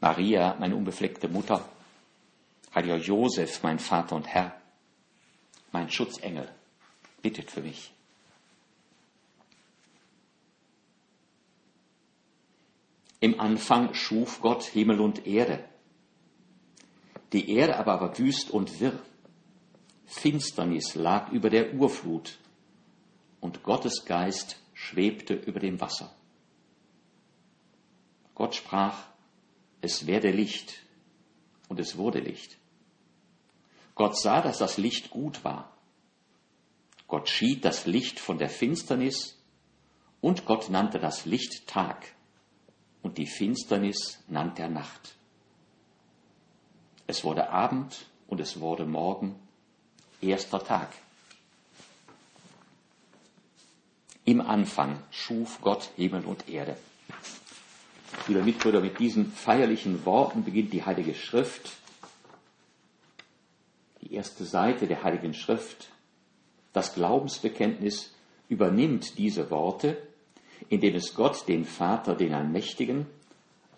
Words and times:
Maria, 0.00 0.56
meine 0.58 0.76
unbefleckte 0.76 1.28
Mutter, 1.28 1.66
heiliger 2.74 2.96
Josef, 2.96 3.62
mein 3.62 3.78
Vater 3.78 4.16
und 4.16 4.26
Herr, 4.26 4.60
mein 5.72 5.90
Schutzengel, 5.90 6.48
bittet 7.22 7.50
für 7.50 7.62
mich. 7.62 7.92
Im 13.20 13.40
Anfang 13.40 13.94
schuf 13.94 14.40
Gott 14.40 14.62
Himmel 14.62 15.00
und 15.00 15.26
Erde. 15.26 15.64
Die 17.32 17.50
Erde 17.50 17.76
aber 17.76 18.00
war 18.00 18.18
wüst 18.18 18.50
und 18.50 18.78
wirr. 18.78 18.98
Finsternis 20.04 20.94
lag 20.94 21.32
über 21.32 21.50
der 21.50 21.74
Urflut 21.74 22.38
und 23.40 23.62
Gottes 23.62 24.04
Geist 24.04 24.60
schwebte 24.74 25.34
über 25.34 25.58
dem 25.58 25.80
Wasser. 25.80 26.14
Gott 28.34 28.54
sprach, 28.54 29.06
es 29.86 30.08
werde 30.08 30.32
Licht, 30.32 30.82
und 31.68 31.78
es 31.78 31.96
wurde 31.96 32.18
Licht. 32.18 32.58
Gott 33.94 34.18
sah, 34.18 34.42
dass 34.42 34.58
das 34.58 34.78
Licht 34.78 35.10
gut 35.10 35.44
war. 35.44 35.72
Gott 37.06 37.28
schied 37.28 37.64
das 37.64 37.86
Licht 37.86 38.18
von 38.18 38.36
der 38.36 38.50
Finsternis, 38.50 39.38
und 40.20 40.44
Gott 40.44 40.70
nannte 40.70 40.98
das 40.98 41.24
Licht 41.24 41.68
Tag, 41.68 42.14
und 43.02 43.16
die 43.16 43.28
Finsternis 43.28 44.18
nannte 44.26 44.62
er 44.62 44.70
Nacht. 44.70 45.14
Es 47.06 47.22
wurde 47.22 47.50
Abend 47.50 48.06
und 48.26 48.40
es 48.40 48.58
wurde 48.58 48.86
Morgen, 48.86 49.36
erster 50.20 50.64
Tag. 50.64 50.92
Im 54.24 54.40
Anfang 54.40 55.00
schuf 55.12 55.60
Gott 55.60 55.90
Himmel 55.94 56.24
und 56.24 56.48
Erde. 56.48 56.76
Liebe 58.28 58.42
Mitbrüder, 58.42 58.80
mit 58.80 58.98
diesen 58.98 59.30
feierlichen 59.30 60.04
Worten 60.04 60.42
beginnt 60.42 60.72
die 60.72 60.84
Heilige 60.84 61.14
Schrift. 61.14 61.70
Die 64.02 64.14
erste 64.14 64.44
Seite 64.44 64.88
der 64.88 65.04
Heiligen 65.04 65.32
Schrift, 65.32 65.90
das 66.72 66.94
Glaubensbekenntnis, 66.94 68.12
übernimmt 68.48 69.16
diese 69.18 69.48
Worte, 69.50 69.96
indem 70.68 70.96
es 70.96 71.14
Gott, 71.14 71.46
den 71.46 71.64
Vater, 71.64 72.16
den 72.16 72.34
Allmächtigen, 72.34 73.06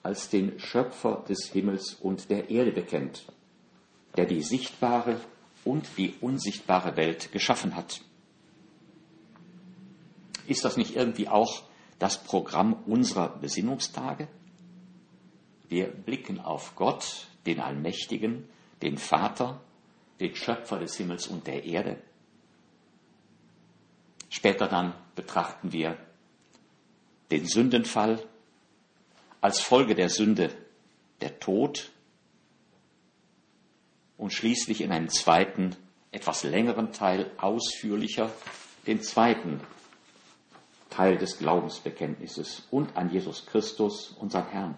als 0.02 0.30
den 0.30 0.58
Schöpfer 0.58 1.24
des 1.28 1.50
Himmels 1.52 1.94
und 1.94 2.30
der 2.30 2.48
Erde 2.48 2.72
bekennt, 2.72 3.26
der 4.16 4.24
die 4.24 4.42
sichtbare 4.42 5.20
und 5.64 5.86
die 5.98 6.14
unsichtbare 6.22 6.96
Welt 6.96 7.32
geschaffen 7.32 7.76
hat. 7.76 8.00
Ist 10.46 10.64
das 10.64 10.78
nicht 10.78 10.96
irgendwie 10.96 11.28
auch 11.28 11.67
das 11.98 12.22
Programm 12.22 12.74
unserer 12.86 13.28
Besinnungstage? 13.28 14.28
Wir 15.68 15.88
blicken 15.88 16.40
auf 16.40 16.74
Gott, 16.76 17.26
den 17.46 17.60
Allmächtigen, 17.60 18.48
den 18.82 18.98
Vater, 18.98 19.60
den 20.20 20.34
Schöpfer 20.34 20.78
des 20.78 20.96
Himmels 20.96 21.26
und 21.26 21.46
der 21.46 21.64
Erde. 21.64 21.98
Später 24.30 24.66
dann 24.66 24.94
betrachten 25.14 25.72
wir 25.72 25.96
den 27.30 27.46
Sündenfall, 27.46 28.22
als 29.40 29.60
Folge 29.60 29.94
der 29.94 30.08
Sünde 30.08 30.50
der 31.20 31.38
Tod 31.38 31.90
und 34.16 34.32
schließlich 34.32 34.80
in 34.80 34.90
einem 34.90 35.08
zweiten, 35.08 35.76
etwas 36.10 36.42
längeren 36.42 36.92
Teil 36.92 37.30
ausführlicher 37.36 38.32
den 38.86 39.02
zweiten 39.02 39.60
Teil 40.88 41.18
des 41.18 41.38
Glaubensbekenntnisses 41.38 42.66
und 42.70 42.96
an 42.96 43.10
Jesus 43.10 43.46
Christus, 43.46 44.10
unseren 44.18 44.48
Herrn. 44.48 44.74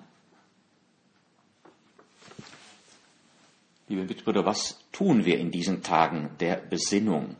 Liebe 3.89 4.05
Mitbrüder, 4.05 4.47
was 4.47 4.79
tun 4.93 5.25
wir 5.25 5.39
in 5.39 5.51
diesen 5.51 5.83
Tagen 5.83 6.31
der 6.39 6.57
Besinnung? 6.57 7.37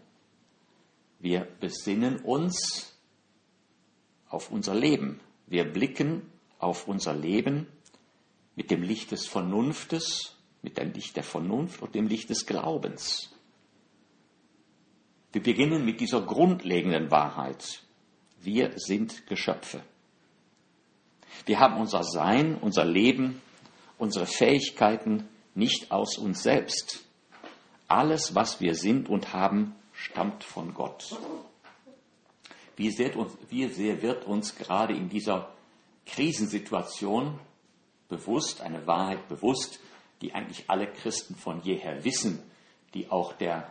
Wir 1.21 1.47
besinnen 1.61 2.21
uns 2.21 2.97
auf 4.29 4.51
unser 4.51 4.75
Leben. 4.75 5.21
Wir 5.47 5.65
blicken 5.65 6.23
auf 6.59 6.89
unser 6.89 7.15
Leben 7.15 7.67
mit 8.57 8.71
dem 8.71 8.83
Licht 8.83 9.11
des 9.11 9.27
Vernunftes, 9.27 10.37
mit 10.63 10.77
dem 10.79 10.93
Licht 10.93 11.17
der 11.17 11.23
Vernunft 11.23 11.83
und 11.83 11.95
dem 11.95 12.07
Licht 12.07 12.31
des 12.31 12.47
Glaubens. 12.47 13.31
Wir 15.33 15.43
beginnen 15.43 15.85
mit 15.85 16.01
dieser 16.01 16.23
grundlegenden 16.23 17.11
Wahrheit. 17.11 17.83
Wir 18.43 18.73
sind 18.77 19.27
Geschöpfe. 19.27 19.83
Wir 21.47 21.61
haben 21.61 21.81
unser 21.81 22.05
Sein, 22.05 22.57
unser 22.57 22.85
Leben, 22.85 23.41
unsere 23.99 24.27
Fähigkeiten 24.27 25.29
nicht 25.55 25.91
aus 25.91 26.17
uns 26.17 26.43
selbst. 26.43 27.05
Alles, 27.89 28.35
was 28.35 28.61
wir 28.61 28.75
sind 28.75 29.09
und 29.09 29.33
haben, 29.33 29.75
stammt 29.93 30.45
von 30.45 30.75
Gott. 30.75 31.19
Wie 32.77 32.91
sehr, 32.91 33.17
uns, 33.17 33.37
wie 33.49 33.69
sehr 33.69 34.01
wird 34.01 34.25
uns 34.25 34.57
gerade 34.57 34.95
in 34.95 35.09
dieser 35.09 35.53
Krisensituation 36.07 37.39
bewusst, 38.09 38.63
eine 38.63 38.87
Wahrheit 38.87 39.29
bewusst, 39.29 39.81
die 40.23 40.35
eigentlich 40.35 40.65
alle 40.69 40.87
Christen 40.91 41.35
von 41.35 41.63
jeher 41.63 42.05
wissen, 42.05 42.43
die 42.95 43.11
auch 43.11 43.33
der 43.35 43.71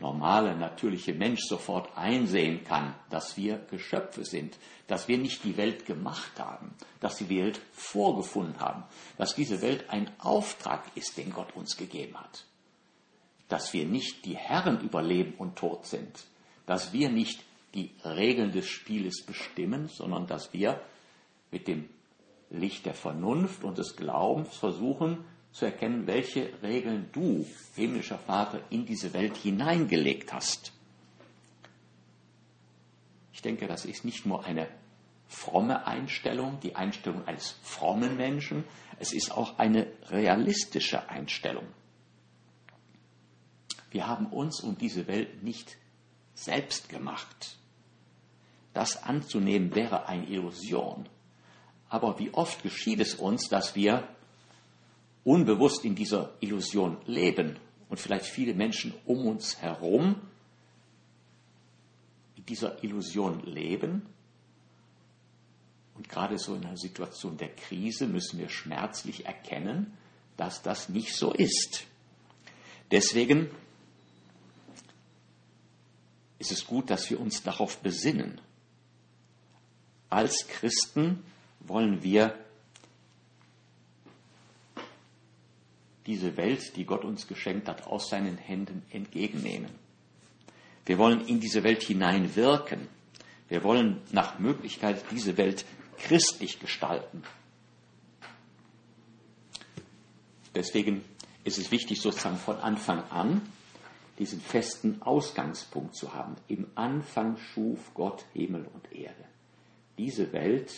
normale, 0.00 0.56
natürliche 0.56 1.12
Mensch 1.12 1.42
sofort 1.42 1.96
einsehen 1.96 2.64
kann, 2.64 2.94
dass 3.10 3.36
wir 3.36 3.58
Geschöpfe 3.70 4.24
sind, 4.24 4.58
dass 4.86 5.06
wir 5.06 5.18
nicht 5.18 5.44
die 5.44 5.56
Welt 5.56 5.86
gemacht 5.86 6.40
haben, 6.40 6.74
dass 7.00 7.18
die 7.18 7.28
Welt 7.28 7.60
vorgefunden 7.72 8.58
haben, 8.58 8.84
dass 9.18 9.34
diese 9.34 9.62
Welt 9.62 9.90
ein 9.90 10.10
Auftrag 10.18 10.84
ist, 10.94 11.18
den 11.18 11.32
Gott 11.32 11.54
uns 11.54 11.76
gegeben 11.76 12.16
hat, 12.16 12.46
dass 13.48 13.72
wir 13.72 13.84
nicht 13.84 14.24
die 14.24 14.36
Herren 14.36 14.80
über 14.80 15.02
Leben 15.02 15.34
und 15.34 15.56
Tod 15.56 15.86
sind, 15.86 16.24
dass 16.66 16.92
wir 16.92 17.10
nicht 17.10 17.44
die 17.74 17.92
Regeln 18.04 18.52
des 18.52 18.66
Spieles 18.66 19.24
bestimmen, 19.24 19.88
sondern 19.88 20.26
dass 20.26 20.52
wir 20.52 20.80
mit 21.50 21.68
dem 21.68 21.88
Licht 22.48 22.86
der 22.86 22.94
Vernunft 22.94 23.62
und 23.64 23.78
des 23.78 23.96
Glaubens 23.96 24.56
versuchen 24.56 25.24
zu 25.52 25.64
erkennen, 25.64 26.06
welche 26.06 26.50
Regeln 26.62 27.08
du, 27.12 27.46
himmlischer 27.74 28.18
Vater, 28.18 28.60
in 28.70 28.86
diese 28.86 29.12
Welt 29.12 29.36
hineingelegt 29.36 30.32
hast. 30.32 30.72
Ich 33.32 33.42
denke, 33.42 33.66
das 33.66 33.84
ist 33.84 34.04
nicht 34.04 34.26
nur 34.26 34.44
eine 34.44 34.68
fromme 35.26 35.86
Einstellung, 35.86 36.58
die 36.60 36.76
Einstellung 36.76 37.26
eines 37.26 37.56
frommen 37.62 38.16
Menschen, 38.16 38.64
es 38.98 39.12
ist 39.12 39.32
auch 39.32 39.58
eine 39.58 39.86
realistische 40.10 41.08
Einstellung. 41.08 41.66
Wir 43.90 44.06
haben 44.06 44.26
uns 44.26 44.60
und 44.60 44.80
diese 44.80 45.06
Welt 45.06 45.42
nicht 45.42 45.76
selbst 46.34 46.88
gemacht. 46.88 47.56
Das 48.72 49.02
anzunehmen 49.02 49.74
wäre 49.74 50.06
eine 50.06 50.26
Illusion. 50.26 51.08
Aber 51.88 52.18
wie 52.18 52.32
oft 52.32 52.62
geschieht 52.62 53.00
es 53.00 53.14
uns, 53.14 53.48
dass 53.48 53.74
wir 53.74 54.06
unbewusst 55.24 55.84
in 55.84 55.94
dieser 55.94 56.32
Illusion 56.40 56.96
leben 57.06 57.58
und 57.88 57.98
vielleicht 57.98 58.26
viele 58.26 58.54
Menschen 58.54 58.94
um 59.04 59.26
uns 59.26 59.58
herum 59.60 60.16
in 62.36 62.46
dieser 62.46 62.82
Illusion 62.82 63.42
leben. 63.44 64.06
Und 65.94 66.08
gerade 66.08 66.38
so 66.38 66.54
in 66.54 66.64
einer 66.64 66.78
Situation 66.78 67.36
der 67.36 67.54
Krise 67.54 68.06
müssen 68.06 68.38
wir 68.38 68.48
schmerzlich 68.48 69.26
erkennen, 69.26 69.92
dass 70.36 70.62
das 70.62 70.88
nicht 70.88 71.14
so 71.14 71.32
ist. 71.32 71.84
Deswegen 72.90 73.50
ist 76.38 76.52
es 76.52 76.66
gut, 76.66 76.88
dass 76.88 77.10
wir 77.10 77.20
uns 77.20 77.42
darauf 77.42 77.78
besinnen. 77.78 78.40
Als 80.08 80.48
Christen 80.48 81.22
wollen 81.60 82.02
wir 82.02 82.34
diese 86.06 86.36
Welt, 86.36 86.76
die 86.76 86.84
Gott 86.84 87.04
uns 87.04 87.26
geschenkt 87.26 87.68
hat, 87.68 87.86
aus 87.86 88.08
seinen 88.08 88.38
Händen 88.38 88.82
entgegennehmen. 88.90 89.70
Wir 90.86 90.98
wollen 90.98 91.26
in 91.26 91.40
diese 91.40 91.62
Welt 91.62 91.82
hineinwirken. 91.82 92.88
Wir 93.48 93.62
wollen 93.62 94.00
nach 94.12 94.38
Möglichkeit 94.38 95.04
diese 95.10 95.36
Welt 95.36 95.64
christlich 95.98 96.58
gestalten. 96.58 97.22
Deswegen 100.54 101.04
ist 101.44 101.58
es 101.58 101.70
wichtig, 101.70 102.00
sozusagen 102.00 102.38
von 102.38 102.56
Anfang 102.56 103.02
an 103.10 103.42
diesen 104.18 104.40
festen 104.40 105.00
Ausgangspunkt 105.00 105.94
zu 105.94 106.12
haben. 106.12 106.36
Im 106.48 106.66
Anfang 106.74 107.38
schuf 107.38 107.94
Gott 107.94 108.24
Himmel 108.34 108.66
und 108.74 108.92
Erde. 108.92 109.24
Diese 109.96 110.32
Welt, 110.32 110.72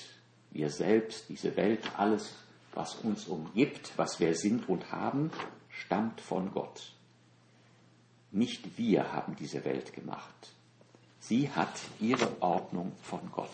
wir 0.52 0.70
selbst, 0.70 1.28
diese 1.28 1.56
Welt, 1.56 1.80
alles, 1.96 2.34
was 2.74 2.94
uns 2.96 3.26
umgibt, 3.26 3.92
was 3.96 4.20
wir 4.20 4.34
sind 4.34 4.69
und 4.69 4.92
haben, 4.92 5.30
stammt 5.69 6.20
von 6.20 6.52
Gott. 6.52 6.92
Nicht 8.30 8.78
wir 8.78 9.12
haben 9.12 9.36
diese 9.36 9.64
Welt 9.64 9.92
gemacht. 9.92 10.52
Sie 11.20 11.50
hat 11.50 11.80
ihre 12.00 12.40
Ordnung 12.42 12.92
von 13.02 13.20
Gott. 13.30 13.48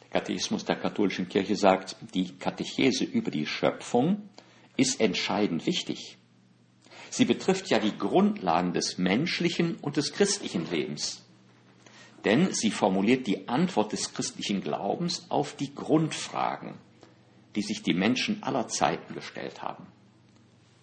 Der 0.00 0.20
Katechismus 0.22 0.64
der 0.64 0.76
katholischen 0.76 1.28
Kirche 1.28 1.56
sagt, 1.56 1.96
die 2.14 2.38
Katechese 2.38 3.04
über 3.04 3.30
die 3.30 3.46
Schöpfung 3.46 4.30
ist 4.76 5.00
entscheidend 5.00 5.66
wichtig. 5.66 6.18
Sie 7.10 7.24
betrifft 7.24 7.68
ja 7.68 7.78
die 7.78 7.96
Grundlagen 7.96 8.72
des 8.72 8.98
menschlichen 8.98 9.76
und 9.76 9.96
des 9.96 10.12
christlichen 10.12 10.70
Lebens. 10.70 11.24
Denn 12.24 12.52
sie 12.52 12.70
formuliert 12.70 13.26
die 13.26 13.48
Antwort 13.48 13.92
des 13.92 14.12
christlichen 14.12 14.60
Glaubens 14.60 15.30
auf 15.30 15.54
die 15.54 15.74
Grundfragen, 15.74 16.74
die 17.54 17.62
sich 17.62 17.82
die 17.82 17.94
Menschen 17.94 18.42
aller 18.42 18.68
Zeiten 18.68 19.14
gestellt 19.14 19.62
haben. 19.62 19.86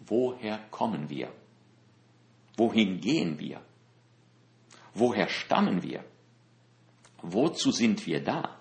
Woher 0.08 0.60
kommen 0.72 1.10
wir? 1.10 1.32
Wohin 2.58 3.00
gehen 3.00 3.40
wir? 3.40 3.62
Woher 4.94 5.28
stammen 5.28 5.84
wir? 5.84 6.04
Wozu 7.22 7.72
sind 7.72 8.06
wir 8.06 8.24
da? 8.24 8.58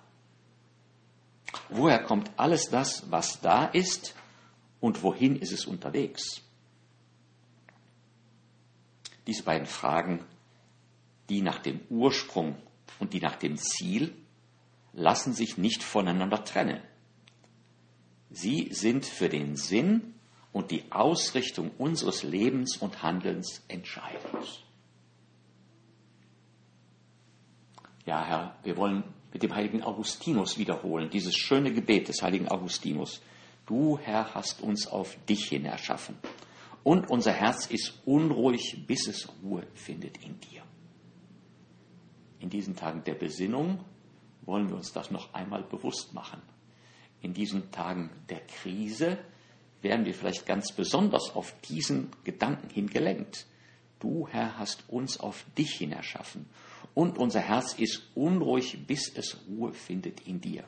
Woher 1.69 2.03
kommt 2.03 2.31
alles 2.37 2.71
das, 2.71 3.11
was 3.11 3.41
da 3.41 3.67
ist 3.67 4.15
und 4.83 5.05
wohin 5.05 5.37
ist 5.37 5.53
es 5.53 5.65
unterwegs? 5.65 6.43
Diese 9.29 9.45
beiden 9.45 9.67
Fragen, 9.67 10.25
die 11.31 11.41
nach 11.41 11.61
dem 11.61 11.81
Ursprung 11.89 12.57
und 12.99 13.13
die 13.13 13.21
nach 13.21 13.37
dem 13.37 13.57
Ziel, 13.57 14.13
lassen 14.93 15.35
sich 15.35 15.57
nicht 15.57 15.85
voneinander 15.85 16.45
trennen. 16.45 16.83
Sie 18.31 18.71
sind 18.73 19.07
für 19.07 19.29
den 19.29 19.55
Sinn 19.57 20.15
und 20.51 20.73
die 20.73 20.91
Ausrichtung 20.91 21.71
unseres 21.79 22.25
Lebens 22.25 22.77
und 22.77 23.05
Handelns 23.05 23.65
entscheidend. 23.69 24.65
Ja, 28.05 28.25
Herr, 28.25 28.57
wir 28.65 28.77
wollen 28.77 29.05
mit 29.33 29.45
dem 29.45 29.55
heiligen 29.55 29.85
Augustinus 29.85 30.59
wiederholen, 30.59 31.09
dieses 31.09 31.37
schöne 31.37 31.73
Gebet 31.73 32.09
des 32.09 32.21
heiligen 32.21 32.49
Augustinus. 32.49 33.23
Du, 33.73 33.99
Herr, 33.99 34.35
hast 34.35 34.61
uns 34.61 34.87
auf 34.87 35.17
dich 35.25 35.47
hin 35.49 35.65
erschaffen 35.65 36.19
und 36.85 37.09
unser 37.09 37.33
Herz 37.33 37.65
ist 37.65 38.03
unruhig, 38.05 38.85
bis 38.87 39.07
es 39.09 39.31
Ruhe 39.43 39.67
findet 39.73 40.23
in 40.23 40.39
dir. 40.41 40.63
In 42.39 42.51
diesen 42.51 42.77
Tagen 42.77 43.03
der 43.05 43.15
Besinnung 43.15 43.83
wollen 44.43 44.69
wir 44.69 44.77
uns 44.77 44.93
das 44.93 45.11
noch 45.11 45.33
einmal 45.33 45.63
bewusst 45.63 46.13
machen. 46.13 46.43
In 47.23 47.33
diesen 47.33 47.71
Tagen 47.71 48.11
der 48.29 48.41
Krise 48.41 49.17
werden 49.81 50.05
wir 50.05 50.13
vielleicht 50.13 50.45
ganz 50.45 50.73
besonders 50.73 51.35
auf 51.35 51.59
diesen 51.63 52.11
Gedanken 52.25 52.69
hin 52.69 52.91
gelenkt. 52.91 53.47
Du, 54.01 54.29
Herr, 54.29 54.59
hast 54.59 54.87
uns 54.91 55.19
auf 55.19 55.47
dich 55.57 55.77
hin 55.77 55.93
erschaffen 55.93 56.45
und 56.93 57.17
unser 57.17 57.41
Herz 57.41 57.73
ist 57.73 58.03
unruhig, 58.15 58.87
bis 58.87 59.11
es 59.17 59.39
Ruhe 59.49 59.73
findet 59.73 60.21
in 60.27 60.43
dir. 60.43 60.65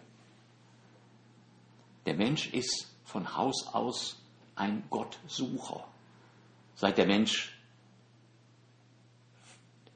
Der 2.07 2.15
Mensch 2.15 2.49
ist 2.49 2.94
von 3.05 3.37
Haus 3.37 3.69
aus 3.73 4.23
ein 4.57 4.85
Gottsucher. 4.91 5.87
Seit 6.75 6.99
der 6.99 7.07
Mensch 7.07 7.55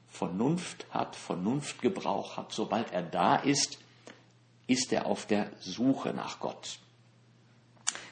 Vernunft 0.07 0.85
hat, 0.91 1.15
Vernunftgebrauch 1.15 2.37
hat, 2.37 2.51
sobald 2.51 2.91
er 2.91 3.03
da 3.03 3.37
ist, 3.37 3.79
ist 4.67 4.91
er 4.91 5.05
auf 5.05 5.25
der 5.25 5.51
Suche 5.59 6.13
nach 6.13 6.39
Gott. 6.39 6.79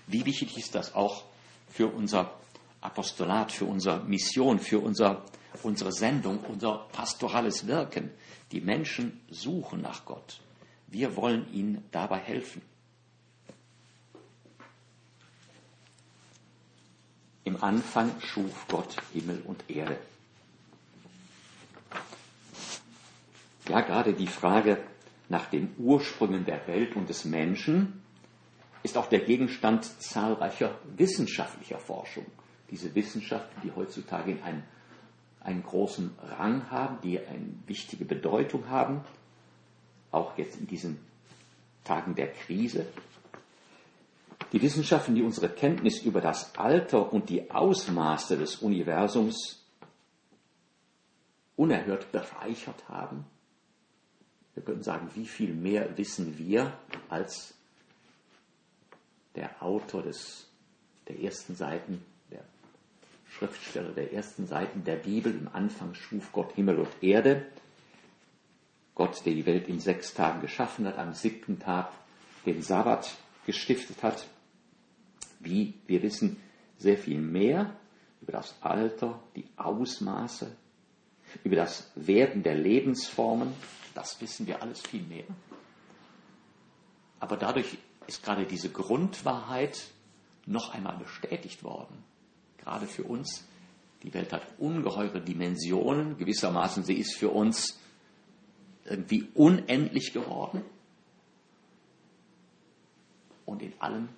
Wie 0.08 0.26
wichtig 0.26 0.58
ist 0.58 0.74
das 0.74 0.96
auch 0.96 1.26
für 1.68 1.88
unser 1.88 2.32
Apostolat, 2.80 3.52
für 3.52 3.66
unsere 3.66 4.00
Mission, 4.06 4.60
für 4.60 4.80
unser, 4.80 5.26
unsere 5.64 5.92
Sendung, 5.92 6.40
unser 6.46 6.88
pastorales 6.94 7.68
Wirken. 7.68 8.12
Die 8.52 8.62
Menschen 8.62 9.22
suchen 9.30 9.82
nach 9.82 10.06
Gott. 10.06 10.40
Wir 10.88 11.16
wollen 11.18 11.52
ihnen 11.54 11.84
dabei 11.92 12.20
helfen. 12.20 12.62
Im 17.48 17.64
Anfang 17.64 18.12
schuf 18.20 18.68
Gott 18.68 18.98
Himmel 19.14 19.42
und 19.46 19.64
Erde. 19.70 19.98
Ja, 23.70 23.80
gerade 23.80 24.12
die 24.12 24.28
Frage 24.28 24.80
nach 25.30 25.46
den 25.46 25.74
Ursprüngen 25.78 26.44
der 26.44 26.68
Welt 26.68 26.98
und 26.98 27.08
des 27.08 27.24
Menschen 27.24 28.02
ist 28.84 28.98
auch 28.98 29.08
der 29.08 29.22
Gegenstand 29.22 29.86
zahlreicher 29.86 30.78
wissenschaftlicher 30.98 31.80
Forschung. 31.80 32.26
Diese 32.70 32.94
Wissenschaften, 32.94 33.62
die 33.64 33.72
heutzutage 33.74 34.32
in 34.32 34.44
einem, 34.44 34.64
einen 35.40 35.64
großen 35.64 36.18
Rang 36.38 36.70
haben, 36.70 36.98
die 37.02 37.18
eine 37.18 37.54
wichtige 37.66 38.04
Bedeutung 38.04 38.68
haben, 38.68 39.06
auch 40.12 40.38
jetzt 40.38 40.60
in 40.60 40.68
diesen 40.68 41.00
Tagen 41.86 42.14
der 42.14 42.28
Krise, 42.28 42.88
die 44.52 44.62
Wissenschaften, 44.62 45.16
die 45.16 45.24
unsere 45.24 45.50
Kenntnis 45.50 46.02
über 46.02 46.22
das 46.22 46.56
Alter 46.56 47.12
und 47.12 47.30
die 47.30 47.52
Ausmaße 47.52 48.38
des 48.38 48.58
Universums 48.58 49.64
unerhört 51.56 52.12
bereichert 52.12 52.88
haben. 52.88 53.26
Wir 54.54 54.64
können 54.64 54.84
sagen, 54.84 55.10
wie 55.16 55.26
viel 55.26 55.54
mehr 55.54 55.98
wissen 55.98 56.38
wir 56.38 56.74
als 57.10 57.54
der 59.36 59.62
Autor 59.62 60.04
des, 60.04 60.48
der 61.08 61.20
ersten 61.20 61.56
Seiten, 61.56 62.04
der 62.32 62.44
Schriftsteller 63.30 63.92
der 63.92 64.14
ersten 64.14 64.48
Seiten 64.48 64.84
der 64.84 64.96
Bibel. 64.96 65.32
Im 65.34 65.50
Anfang 65.52 65.94
schuf 65.94 66.32
Gott 66.32 66.54
Himmel 66.54 66.80
und 66.80 67.04
Erde. 67.04 67.46
Gott, 68.96 69.24
der 69.26 69.34
die 69.34 69.46
Welt 69.46 69.68
in 69.68 69.80
sechs 69.80 70.14
Tagen 70.14 70.42
geschaffen 70.42 70.88
hat, 70.88 70.98
am 70.98 71.14
siebten 71.14 71.60
Tag 71.60 71.92
den 72.46 72.64
Sabbat 72.64 73.16
gestiftet 73.46 74.02
hat 74.02 74.26
wie 75.40 75.74
wir 75.88 76.02
wissen 76.04 76.38
sehr 76.78 76.98
viel 76.98 77.20
mehr 77.20 77.76
über 78.22 78.32
das 78.32 78.56
Alter, 78.62 79.20
die 79.36 79.46
Ausmaße, 79.56 80.56
über 81.44 81.56
das 81.56 81.92
Werden 81.96 82.44
der 82.44 82.56
Lebensformen. 82.56 83.54
Das 83.94 84.20
wissen 84.22 84.48
wir 84.48 84.62
alles 84.62 84.82
viel 84.82 85.04
mehr. 85.04 85.26
Aber 87.20 87.38
dadurch 87.38 87.78
ist 88.06 88.24
gerade 88.24 88.46
diese 88.46 88.70
Grundwahrheit 88.70 89.88
noch 90.46 90.74
einmal 90.74 90.98
bestätigt 90.98 91.64
worden. 91.64 92.04
Gerade 92.58 92.88
für 92.88 93.04
uns. 93.04 93.46
Die 94.04 94.14
Welt 94.14 94.32
hat 94.32 94.44
ungeheure 94.60 95.20
Dimensionen. 95.20 96.18
Gewissermaßen 96.18 96.84
sie 96.84 96.94
ist 96.94 97.16
für 97.16 97.30
uns 97.30 97.80
irgendwie 98.86 99.28
unendlich 99.34 100.14
geworden. 100.14 100.62
Und 103.46 103.62
in 103.62 103.74
allem 103.80 104.10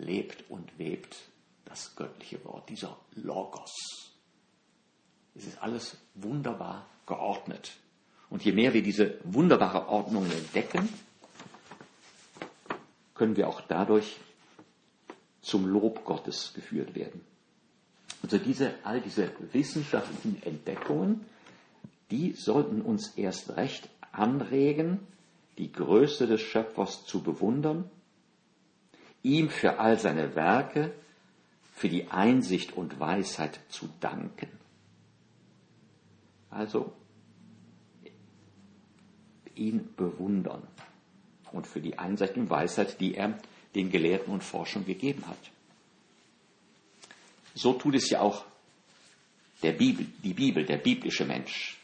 lebt 0.00 0.50
und 0.50 0.78
webt 0.78 1.16
das 1.64 1.94
göttliche 1.94 2.44
Wort, 2.44 2.68
dieser 2.68 2.96
Logos. 3.14 3.74
Es 5.34 5.46
ist 5.46 5.62
alles 5.62 5.96
wunderbar 6.14 6.86
geordnet. 7.06 7.72
Und 8.28 8.44
je 8.44 8.52
mehr 8.52 8.74
wir 8.74 8.82
diese 8.82 9.18
wunderbare 9.24 9.88
Ordnung 9.88 10.24
entdecken, 10.24 10.88
können 13.14 13.36
wir 13.36 13.48
auch 13.48 13.60
dadurch 13.60 14.16
zum 15.42 15.66
Lob 15.66 16.04
Gottes 16.04 16.52
geführt 16.54 16.94
werden. 16.94 17.20
Also 18.22 18.38
diese, 18.38 18.74
all 18.84 19.00
diese 19.00 19.30
wissenschaftlichen 19.52 20.42
Entdeckungen, 20.42 21.24
die 22.10 22.32
sollten 22.32 22.82
uns 22.82 23.14
erst 23.16 23.56
recht 23.56 23.88
anregen, 24.12 25.00
die 25.58 25.72
Größe 25.72 26.26
des 26.26 26.40
Schöpfers 26.40 27.04
zu 27.04 27.22
bewundern 27.22 27.90
ihm 29.22 29.50
für 29.50 29.78
all 29.78 29.98
seine 29.98 30.34
Werke, 30.34 30.92
für 31.74 31.88
die 31.88 32.08
Einsicht 32.10 32.72
und 32.72 33.00
Weisheit 33.00 33.60
zu 33.68 33.88
danken. 34.00 34.48
Also 36.50 36.92
ihn 39.54 39.94
bewundern 39.96 40.66
und 41.52 41.66
für 41.66 41.80
die 41.80 41.98
Einsicht 41.98 42.36
und 42.36 42.50
Weisheit, 42.50 43.00
die 43.00 43.14
er 43.14 43.38
den 43.74 43.90
Gelehrten 43.90 44.32
und 44.32 44.42
Forschern 44.42 44.84
gegeben 44.84 45.26
hat. 45.26 45.38
So 47.54 47.74
tut 47.74 47.94
es 47.94 48.10
ja 48.10 48.20
auch 48.20 48.44
der 49.62 49.72
Bibel, 49.72 50.06
die 50.24 50.34
Bibel, 50.34 50.64
der 50.64 50.78
biblische 50.78 51.24
Mensch. 51.24 51.78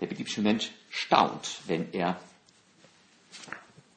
Der 0.00 0.06
biblische 0.06 0.40
Mensch 0.40 0.70
staunt, 0.90 1.60
wenn 1.66 1.92
er 1.92 2.20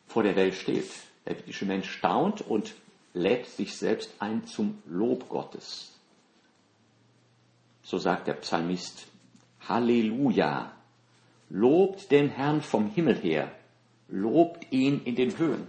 vor 0.08 0.24
der 0.24 0.36
Welt 0.36 0.56
steht. 0.56 0.90
Der 1.26 1.36
biblische 1.36 1.66
Mensch 1.66 1.90
staunt 1.90 2.42
und 2.42 2.74
lädt 3.14 3.46
sich 3.48 3.76
selbst 3.76 4.14
ein 4.20 4.46
zum 4.46 4.82
Lob 4.86 5.30
Gottes. 5.30 6.00
So 7.84 7.98
sagt 7.98 8.28
der 8.28 8.34
Psalmist, 8.34 9.08
Halleluja, 9.68 10.72
lobt 11.50 12.12
den 12.12 12.30
Herrn 12.30 12.62
vom 12.62 12.90
Himmel 12.90 13.16
her, 13.16 13.52
lobt 14.08 14.72
ihn 14.72 15.02
in 15.04 15.16
den 15.16 15.38
Höhen, 15.38 15.68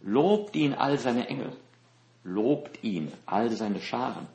lobt 0.00 0.54
ihn 0.56 0.74
all 0.74 0.98
seine 0.98 1.28
Engel, 1.28 1.52
lobt 2.22 2.82
ihn 2.84 3.12
all 3.26 3.50
seine 3.50 3.80
Scharen, 3.80 4.26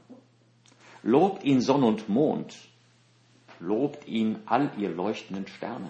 lobt 1.03 1.43
ihn 1.43 1.61
Sonn 1.61 1.83
und 1.83 2.09
Mond, 2.09 2.55
lobt 3.59 4.07
ihn 4.07 4.39
all 4.45 4.71
ihr 4.77 4.89
leuchtenden 4.89 5.47
Sterne, 5.47 5.89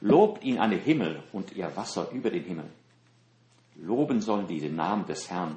lobt 0.00 0.44
ihn 0.44 0.58
alle 0.58 0.76
Himmel 0.76 1.22
und 1.32 1.52
ihr 1.56 1.74
Wasser 1.76 2.10
über 2.12 2.30
den 2.30 2.44
Himmel. 2.44 2.70
Loben 3.80 4.20
sollen 4.20 4.46
die 4.48 4.60
den 4.60 4.76
Namen 4.76 5.06
des 5.06 5.30
Herrn, 5.30 5.56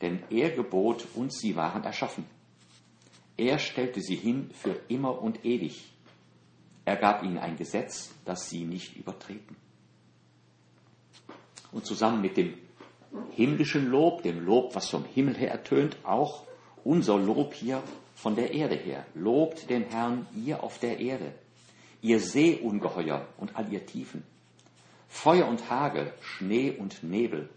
denn 0.00 0.22
er 0.30 0.50
gebot 0.50 1.06
und 1.14 1.32
sie 1.32 1.54
waren 1.54 1.84
erschaffen. 1.84 2.24
Er 3.36 3.58
stellte 3.58 4.00
sie 4.00 4.16
hin 4.16 4.50
für 4.52 4.80
immer 4.88 5.20
und 5.20 5.44
ewig. 5.44 5.92
Er 6.84 6.96
gab 6.96 7.22
ihnen 7.22 7.38
ein 7.38 7.56
Gesetz, 7.56 8.12
das 8.24 8.48
sie 8.48 8.64
nicht 8.64 8.96
übertreten. 8.96 9.56
Und 11.70 11.86
zusammen 11.86 12.20
mit 12.20 12.36
dem 12.36 12.54
himmlischen 13.30 13.88
Lob, 13.88 14.22
dem 14.22 14.44
Lob, 14.44 14.74
was 14.74 14.88
vom 14.88 15.04
Himmel 15.04 15.36
her 15.36 15.50
ertönt, 15.50 15.96
auch 16.04 16.44
unser 16.84 17.18
Lob 17.18 17.54
hier 17.54 17.82
von 18.14 18.34
der 18.34 18.52
Erde 18.52 18.76
her. 18.76 19.06
Lobt 19.14 19.70
den 19.70 19.84
Herrn 19.84 20.26
ihr 20.34 20.62
auf 20.62 20.78
der 20.78 20.98
Erde, 21.00 21.34
ihr 22.00 22.20
Seeungeheuer 22.20 23.26
und 23.38 23.56
all 23.56 23.72
ihr 23.72 23.84
Tiefen. 23.86 24.24
Feuer 25.12 25.46
und 25.46 25.70
Hagel, 25.70 26.12
Schnee 26.20 26.72
und 26.72 27.04
Nebel, 27.04 27.48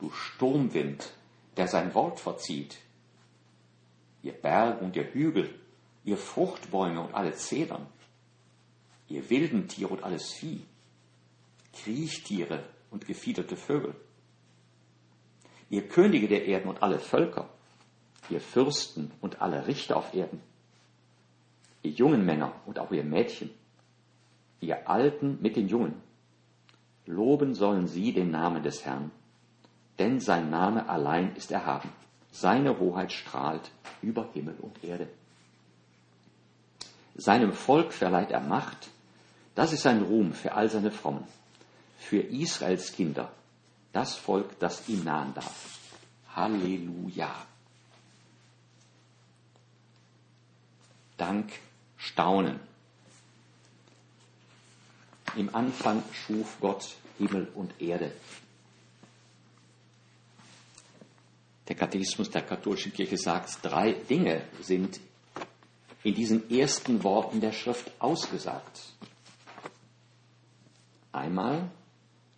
du 0.00 0.10
Sturmwind, 0.10 1.14
der 1.56 1.66
sein 1.66 1.94
Wort 1.94 2.20
verzieht, 2.20 2.76
ihr 4.22 4.32
Berge 4.32 4.84
und 4.84 4.94
ihr 4.94 5.14
Hügel, 5.14 5.54
ihr 6.04 6.18
Fruchtbäume 6.18 7.00
und 7.00 7.14
alle 7.14 7.32
Zedern, 7.36 7.86
ihr 9.08 9.30
wilden 9.30 9.68
Tiere 9.68 9.94
und 9.94 10.02
alles 10.02 10.32
Vieh, 10.32 10.62
Kriechtiere 11.72 12.64
und 12.90 13.06
gefiederte 13.06 13.56
Vögel, 13.56 13.94
ihr 15.70 15.88
Könige 15.88 16.28
der 16.28 16.44
Erden 16.44 16.68
und 16.68 16.82
alle 16.82 16.98
Völker, 16.98 17.48
ihr 18.28 18.40
Fürsten 18.40 19.12
und 19.22 19.40
alle 19.40 19.68
Richter 19.68 19.96
auf 19.96 20.12
Erden, 20.12 20.42
ihr 21.82 21.92
jungen 21.92 22.26
Männer 22.26 22.52
und 22.66 22.78
auch 22.78 22.90
ihr 22.90 23.04
Mädchen, 23.04 23.50
ihr 24.60 24.90
Alten 24.90 25.38
mit 25.40 25.56
den 25.56 25.68
Jungen, 25.68 26.03
loben 27.06 27.54
sollen 27.54 27.86
sie 27.86 28.12
den 28.12 28.30
Namen 28.30 28.62
des 28.62 28.84
Herrn, 28.84 29.10
denn 29.98 30.20
sein 30.20 30.50
Name 30.50 30.88
allein 30.88 31.34
ist 31.36 31.50
erhaben, 31.50 31.90
seine 32.32 32.78
Hoheit 32.78 33.12
strahlt 33.12 33.70
über 34.02 34.28
Himmel 34.32 34.56
und 34.60 34.82
Erde. 34.82 35.08
Seinem 37.14 37.52
Volk 37.52 37.92
verleiht 37.92 38.30
er 38.30 38.40
Macht, 38.40 38.88
das 39.54 39.72
ist 39.72 39.82
sein 39.82 40.02
Ruhm 40.02 40.32
für 40.32 40.52
all 40.52 40.68
seine 40.68 40.90
Frommen, 40.90 41.24
für 41.98 42.18
Israels 42.18 42.92
Kinder, 42.92 43.30
das 43.92 44.16
Volk, 44.16 44.58
das 44.58 44.88
ihm 44.88 45.04
nahen 45.04 45.32
darf. 45.34 45.78
Halleluja. 46.34 47.30
Dank, 51.16 51.52
Staunen. 51.96 52.58
Im 55.36 55.54
Anfang 55.54 56.02
schuf 56.12 56.58
Gott 56.60 56.96
Himmel 57.18 57.48
und 57.54 57.80
Erde. 57.80 58.12
Der 61.66 61.76
Katechismus 61.76 62.30
der 62.30 62.42
katholischen 62.42 62.92
Kirche 62.92 63.16
sagt, 63.16 63.58
drei 63.62 63.92
Dinge 63.92 64.42
sind 64.60 65.00
in 66.02 66.14
diesen 66.14 66.50
ersten 66.50 67.02
Worten 67.02 67.40
der 67.40 67.52
Schrift 67.52 67.90
ausgesagt. 67.98 68.80
Einmal, 71.10 71.70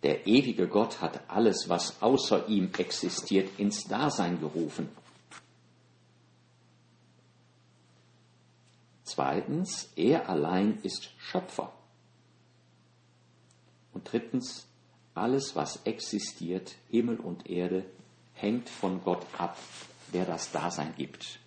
der 0.03 0.25
ewige 0.25 0.67
Gott 0.67 1.01
hat 1.01 1.29
alles, 1.29 1.67
was 1.67 2.01
außer 2.01 2.47
ihm 2.47 2.71
existiert, 2.77 3.59
ins 3.59 3.83
Dasein 3.83 4.39
gerufen. 4.39 4.89
Zweitens, 9.03 9.89
er 9.95 10.29
allein 10.29 10.79
ist 10.83 11.11
Schöpfer. 11.17 11.73
Und 13.97 14.11
drittens, 14.11 14.67
alles, 15.15 15.55
was 15.55 15.77
existiert, 15.85 16.75
Himmel 16.91 17.19
und 17.19 17.49
Erde, 17.49 17.83
hängt 18.35 18.69
von 18.69 19.03
Gott 19.03 19.25
ab, 19.39 19.57
der 20.13 20.23
das 20.23 20.51
Dasein 20.51 20.93
gibt. 20.95 21.39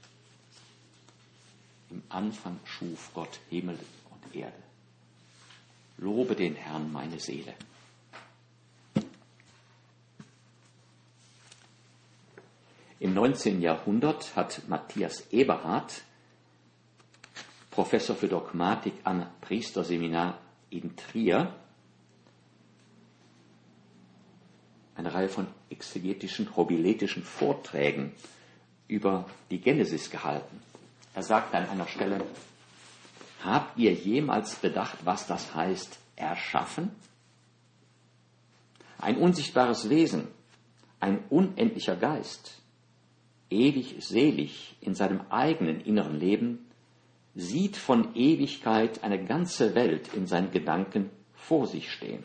Im 1.90 2.02
Anfang 2.09 2.59
schuf 2.64 3.12
Gott 3.14 3.38
Himmel 3.50 3.78
und 4.11 4.35
Erde. 4.35 4.57
Lobe 5.99 6.35
den 6.35 6.57
Herrn 6.57 6.90
meine 6.90 7.21
Seele. 7.21 7.54
Im 12.99 13.14
19. 13.14 13.62
Jahrhundert 13.62 14.35
hat 14.35 14.69
Matthias 14.69 15.30
Eberhard, 15.30 16.02
Professor 17.71 18.16
für 18.16 18.26
Dogmatik 18.26 18.95
am 19.04 19.25
Priesterseminar 19.40 20.40
in 20.71 20.97
Trier, 20.97 21.54
eine 25.00 25.14
Reihe 25.14 25.28
von 25.28 25.47
exegetischen, 25.71 26.54
hobiletischen 26.57 27.23
Vorträgen 27.23 28.12
über 28.87 29.26
die 29.50 29.59
Genesis 29.59 30.11
gehalten. 30.11 30.61
Er 31.14 31.23
sagt 31.23 31.54
an 31.54 31.69
einer 31.69 31.88
Stelle, 31.88 32.23
habt 33.42 33.78
ihr 33.78 33.92
jemals 33.92 34.57
bedacht, 34.57 34.99
was 35.04 35.26
das 35.26 35.54
heißt, 35.54 35.99
erschaffen? 36.16 36.90
Ein 38.99 39.16
unsichtbares 39.16 39.88
Wesen, 39.88 40.28
ein 41.00 41.25
unendlicher 41.30 41.97
Geist, 41.97 42.61
ewig 43.49 43.97
selig 44.00 44.76
in 44.83 44.95
seinem 44.95 45.23
eigenen 45.30 45.80
inneren 45.80 46.21
Leben, 46.21 46.66
sieht 47.35 47.76
von 47.76 48.14
Ewigkeit 48.14 49.02
eine 49.02 49.25
ganze 49.25 49.75
Welt 49.75 50.12
in 50.12 50.26
seinen 50.26 50.50
Gedanken 50.50 51.09
vor 51.33 51.66
sich 51.66 51.90
stehen 51.90 52.25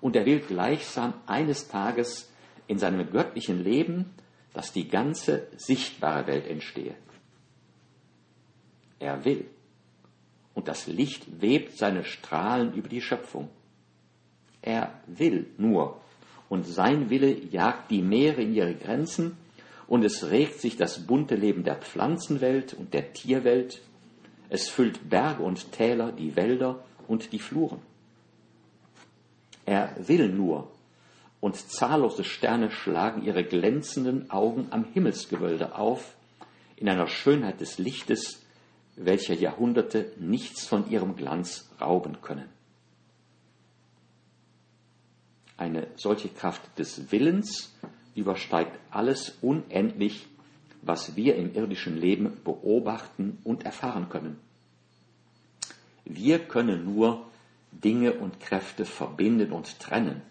und 0.00 0.16
er 0.16 0.26
will 0.26 0.40
gleichsam 0.40 1.14
eines 1.26 1.68
Tages 1.68 2.30
in 2.66 2.78
seinem 2.78 3.10
göttlichen 3.10 3.62
Leben, 3.62 4.10
dass 4.52 4.72
die 4.72 4.88
ganze 4.88 5.48
sichtbare 5.56 6.26
Welt 6.26 6.46
entstehe. 6.46 6.94
Er 8.98 9.24
will. 9.24 9.46
Und 10.54 10.68
das 10.68 10.86
Licht 10.86 11.40
webt 11.40 11.76
seine 11.76 12.04
Strahlen 12.04 12.74
über 12.74 12.88
die 12.88 13.00
Schöpfung. 13.00 13.48
Er 14.62 14.92
will 15.06 15.46
nur. 15.56 16.00
Und 16.48 16.66
sein 16.66 17.10
Wille 17.10 17.32
jagt 17.32 17.90
die 17.90 18.02
Meere 18.02 18.42
in 18.42 18.54
ihre 18.54 18.74
Grenzen 18.74 19.36
und 19.86 20.04
es 20.04 20.30
regt 20.30 20.60
sich 20.60 20.76
das 20.76 21.06
bunte 21.06 21.34
Leben 21.34 21.64
der 21.64 21.76
Pflanzenwelt 21.76 22.74
und 22.74 22.92
der 22.92 23.12
Tierwelt. 23.12 23.80
Es 24.48 24.68
füllt 24.68 25.08
Berge 25.08 25.42
und 25.42 25.72
Täler, 25.72 26.12
die 26.12 26.36
Wälder 26.36 26.84
und 27.06 27.32
die 27.32 27.38
Fluren. 27.38 27.80
Er 29.70 29.94
will 30.08 30.28
nur. 30.28 30.68
Und 31.40 31.54
zahllose 31.54 32.24
Sterne 32.24 32.72
schlagen 32.72 33.22
ihre 33.22 33.44
glänzenden 33.44 34.28
Augen 34.28 34.66
am 34.70 34.84
Himmelsgewölbe 34.84 35.76
auf, 35.76 36.16
in 36.74 36.88
einer 36.88 37.06
Schönheit 37.06 37.60
des 37.60 37.78
Lichtes, 37.78 38.42
welcher 38.96 39.34
Jahrhunderte 39.34 40.12
nichts 40.18 40.66
von 40.66 40.90
ihrem 40.90 41.14
Glanz 41.14 41.70
rauben 41.80 42.20
können. 42.20 42.48
Eine 45.56 45.86
solche 45.94 46.30
Kraft 46.30 46.76
des 46.76 47.12
Willens 47.12 47.72
übersteigt 48.16 48.76
alles 48.90 49.38
unendlich, 49.40 50.26
was 50.82 51.14
wir 51.14 51.36
im 51.36 51.54
irdischen 51.54 51.96
Leben 51.96 52.38
beobachten 52.42 53.38
und 53.44 53.64
erfahren 53.64 54.08
können. 54.08 54.36
Wir 56.04 56.40
können 56.40 56.92
nur 56.92 57.29
Dinge 57.72 58.14
und 58.14 58.40
Kräfte 58.40 58.84
verbinden 58.84 59.52
und 59.52 59.78
trennen. 59.78 60.22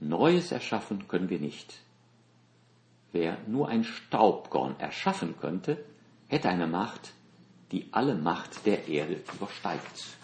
Neues 0.00 0.52
erschaffen 0.52 1.08
können 1.08 1.30
wir 1.30 1.38
nicht. 1.40 1.80
Wer 3.12 3.38
nur 3.46 3.68
ein 3.68 3.84
Staubkorn 3.84 4.78
erschaffen 4.78 5.36
könnte, 5.40 5.84
hätte 6.28 6.48
eine 6.48 6.66
Macht, 6.66 7.12
die 7.72 7.88
alle 7.92 8.14
Macht 8.14 8.66
der 8.66 8.88
Erde 8.88 9.22
übersteigt. 9.34 10.16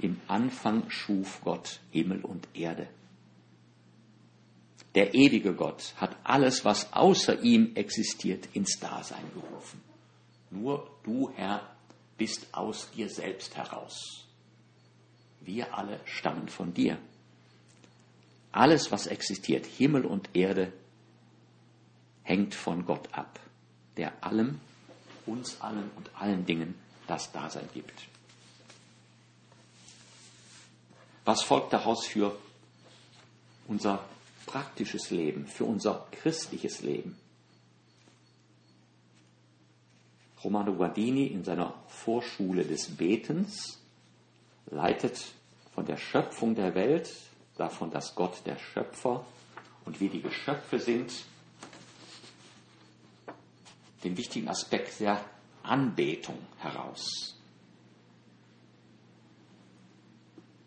Im 0.00 0.20
Anfang 0.26 0.88
schuf 0.90 1.40
Gott 1.44 1.80
Himmel 1.90 2.20
und 2.22 2.48
Erde. 2.54 2.88
der 4.94 5.14
ewige 5.14 5.54
Gott, 5.54 5.94
hat 5.96 6.16
alles, 6.24 6.64
was 6.64 6.92
außer 6.92 7.40
ihm 7.42 7.76
existiert, 7.76 8.48
ins 8.54 8.80
Dasein 8.80 9.24
gerufen. 9.34 9.80
Nur 10.50 10.90
du, 11.04 11.30
Herr, 11.36 11.62
bist 12.20 12.52
aus 12.52 12.90
dir 12.90 13.08
selbst 13.08 13.56
heraus. 13.56 14.26
Wir 15.40 15.72
alle 15.72 15.98
stammen 16.04 16.50
von 16.50 16.74
dir. 16.74 16.98
Alles, 18.52 18.92
was 18.92 19.06
existiert, 19.06 19.64
Himmel 19.64 20.04
und 20.04 20.28
Erde, 20.36 20.70
hängt 22.22 22.54
von 22.54 22.84
Gott 22.84 23.08
ab, 23.12 23.40
der 23.96 24.22
allem, 24.22 24.60
uns 25.24 25.62
allen 25.62 25.90
und 25.96 26.10
allen 26.14 26.44
Dingen 26.44 26.74
das 27.06 27.32
Dasein 27.32 27.70
gibt. 27.72 28.02
Was 31.24 31.42
folgt 31.42 31.72
daraus 31.72 32.04
für 32.04 32.38
unser 33.66 34.04
praktisches 34.44 35.10
Leben, 35.10 35.46
für 35.46 35.64
unser 35.64 36.06
christliches 36.10 36.82
Leben? 36.82 37.16
Romano 40.42 40.74
Guardini 40.74 41.26
in 41.26 41.44
seiner 41.44 41.74
Vorschule 41.88 42.64
des 42.64 42.96
Betens 42.96 43.80
leitet 44.66 45.32
von 45.74 45.84
der 45.84 45.96
Schöpfung 45.96 46.54
der 46.54 46.74
Welt, 46.74 47.10
davon, 47.56 47.90
dass 47.90 48.14
Gott 48.14 48.42
der 48.46 48.58
Schöpfer 48.58 49.24
und 49.84 50.00
wir 50.00 50.08
die 50.08 50.22
Geschöpfe 50.22 50.78
sind, 50.78 51.12
den 54.02 54.16
wichtigen 54.16 54.48
Aspekt 54.48 54.98
der 55.00 55.22
Anbetung 55.62 56.38
heraus. 56.58 57.36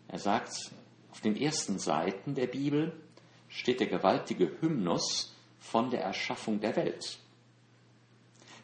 Er 0.06 0.20
sagt, 0.20 0.70
auf 1.10 1.20
den 1.20 1.36
ersten 1.36 1.80
Seiten 1.80 2.36
der 2.36 2.46
Bibel 2.46 2.92
steht 3.48 3.80
der 3.80 3.88
gewaltige 3.88 4.60
Hymnus 4.60 5.34
von 5.58 5.90
der 5.90 6.02
Erschaffung 6.02 6.60
der 6.60 6.76
Welt. 6.76 7.18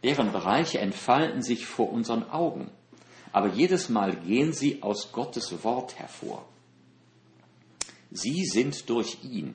Deren 0.03 0.33
Bereiche 0.33 0.79
entfalten 0.79 1.43
sich 1.43 1.67
vor 1.67 1.91
unseren 1.93 2.29
Augen, 2.31 2.71
aber 3.33 3.49
jedes 3.49 3.89
Mal 3.89 4.17
gehen 4.17 4.53
sie 4.53 4.83
aus 4.83 5.13
Gottes 5.13 5.63
Wort 5.63 5.99
hervor. 5.99 6.47
Sie 8.11 8.45
sind 8.45 8.89
durch 8.89 9.19
ihn. 9.23 9.55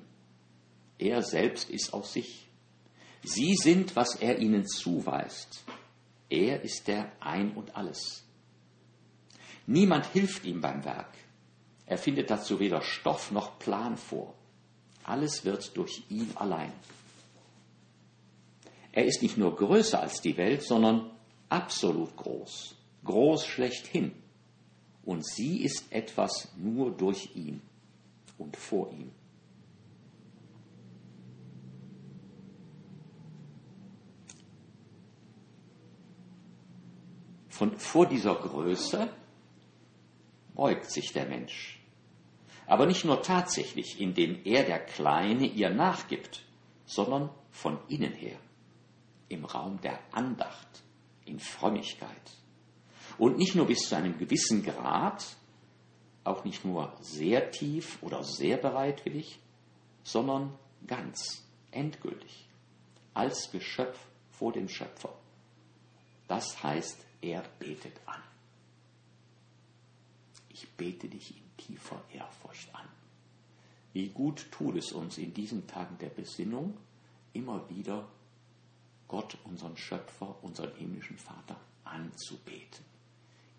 Er 0.98 1.22
selbst 1.24 1.70
ist 1.70 1.94
aus 1.94 2.14
sich. 2.14 2.48
Sie 3.24 3.56
sind, 3.56 3.96
was 3.96 4.16
er 4.16 4.40
ihnen 4.40 4.66
zuweist. 4.68 5.64
Er 6.30 6.62
ist 6.62 6.88
der 6.88 7.12
Ein 7.20 7.52
und 7.54 7.75
alles. 7.75 8.24
Niemand 9.68 10.06
hilft 10.06 10.46
ihm 10.46 10.62
beim 10.62 10.86
Werk. 10.86 11.12
Er 11.88 11.98
findet 11.98 12.30
dazu 12.30 12.60
weder 12.60 12.82
Stoff 12.82 13.32
noch 13.32 13.60
Plan 13.60 13.98
vor. 13.98 14.34
Alles 15.04 15.44
wird 15.44 15.75
durch 15.75 16.04
ihn 16.10 16.32
allein. 16.36 16.72
Er 18.96 19.04
ist 19.04 19.22
nicht 19.22 19.38
nur 19.38 19.54
größer 19.54 20.00
als 20.00 20.22
die 20.22 20.38
Welt, 20.38 20.64
sondern 20.64 21.12
absolut 21.50 22.16
groß, 22.16 22.75
groß 23.04 23.46
schlechthin. 23.46 24.14
Und 25.04 25.28
sie 25.28 25.64
ist 25.64 25.92
etwas 25.92 26.50
nur 26.56 26.92
durch 26.92 27.36
ihn 27.36 27.62
und 28.38 28.56
vor 28.56 28.90
ihm. 28.92 29.12
Von 37.50 37.78
vor 37.78 38.06
dieser 38.06 38.36
Größe 38.36 39.10
beugt 40.56 40.90
sich 40.90 41.12
der 41.12 41.25
Mensch. 41.25 41.82
Aber 42.66 42.86
nicht 42.86 43.04
nur 43.04 43.22
tatsächlich, 43.22 44.00
indem 44.00 44.40
er 44.46 44.64
der 44.64 44.80
Kleine 44.80 45.46
ihr 45.46 45.69
nachgibt, 45.69 46.43
sondern 46.86 47.30
von 47.52 47.78
innen 47.89 48.13
her, 48.13 48.38
im 49.36 49.45
Raum 49.45 49.80
der 49.82 50.00
Andacht, 50.12 50.84
in 51.26 51.39
Frömmigkeit. 51.39 52.32
Und 53.17 53.38
nicht 53.38 53.56
nur 53.56 53.67
bis 53.67 53.88
zu 53.88 53.95
einem 53.95 54.17
gewissen 54.17 54.63
Grad, 54.63 55.26
auch 56.24 56.43
nicht 56.43 56.65
nur 56.65 56.95
sehr 57.02 57.52
tief 57.52 58.02
oder 58.02 58.24
sehr 58.24 58.58
bereitwillig, 58.58 59.39
sondern 60.04 60.58
ganz, 60.88 61.45
endgültig, 61.71 62.48
als 63.13 63.52
Geschöpf 63.52 64.00
vor 64.32 64.52
dem 64.52 64.67
Schöpfer. 64.67 65.13
Das 66.28 66.63
heißt, 66.63 67.06
er 67.21 67.43
betet 67.60 68.00
an. 68.06 68.21
Ich 70.50 70.69
bete 70.71 71.08
dich 71.08 71.36
in 71.38 71.58
tiefer 71.58 72.02
Ehrfurcht 72.12 72.74
an. 72.74 72.88
Wie 73.93 74.10
gut 74.10 74.52
tut 74.52 74.76
es 74.78 74.91
uns 74.91 75.17
in 75.17 75.34
diesen 75.34 75.67
Tagen 75.67 75.98
der 76.00 76.10
Besinnung, 76.10 76.78
immer 77.34 77.69
wieder 77.69 78.08
Gott, 79.08 79.38
unseren 79.44 79.78
Schöpfer, 79.78 80.36
unseren 80.41 80.74
himmlischen 80.76 81.18
Vater 81.18 81.60
anzubeten 81.84 82.84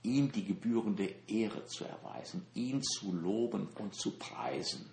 ihm 0.07 0.31
die 0.31 0.45
gebührende 0.45 1.13
Ehre 1.27 1.67
zu 1.67 1.85
erweisen, 1.85 2.47
ihn 2.55 2.83
zu 2.83 3.13
loben 3.13 3.69
und 3.79 3.95
zu 3.95 4.13
preisen, 4.13 4.89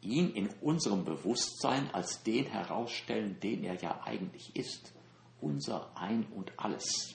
ihn 0.00 0.30
in 0.32 0.48
unserem 0.60 1.04
Bewusstsein 1.04 1.92
als 1.92 2.22
den 2.22 2.46
herausstellen, 2.46 3.38
den 3.40 3.62
er 3.64 3.74
ja 3.80 4.00
eigentlich 4.04 4.56
ist, 4.56 4.92
unser 5.40 5.96
Ein 5.96 6.26
und 6.34 6.52
alles. 6.56 7.14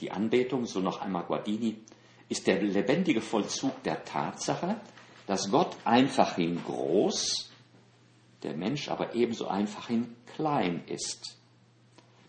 Die 0.00 0.10
Anbetung, 0.10 0.64
so 0.64 0.80
noch 0.80 1.02
einmal 1.02 1.24
Guardini, 1.24 1.76
ist 2.30 2.46
der 2.46 2.62
lebendige 2.62 3.20
Vollzug 3.20 3.82
der 3.82 4.04
Tatsache, 4.04 4.80
dass 5.30 5.48
Gott 5.48 5.76
einfachhin 5.84 6.60
groß, 6.64 7.52
der 8.42 8.56
Mensch 8.56 8.88
aber 8.88 9.14
ebenso 9.14 9.46
einfachhin 9.46 10.16
klein 10.34 10.82
ist. 10.88 11.38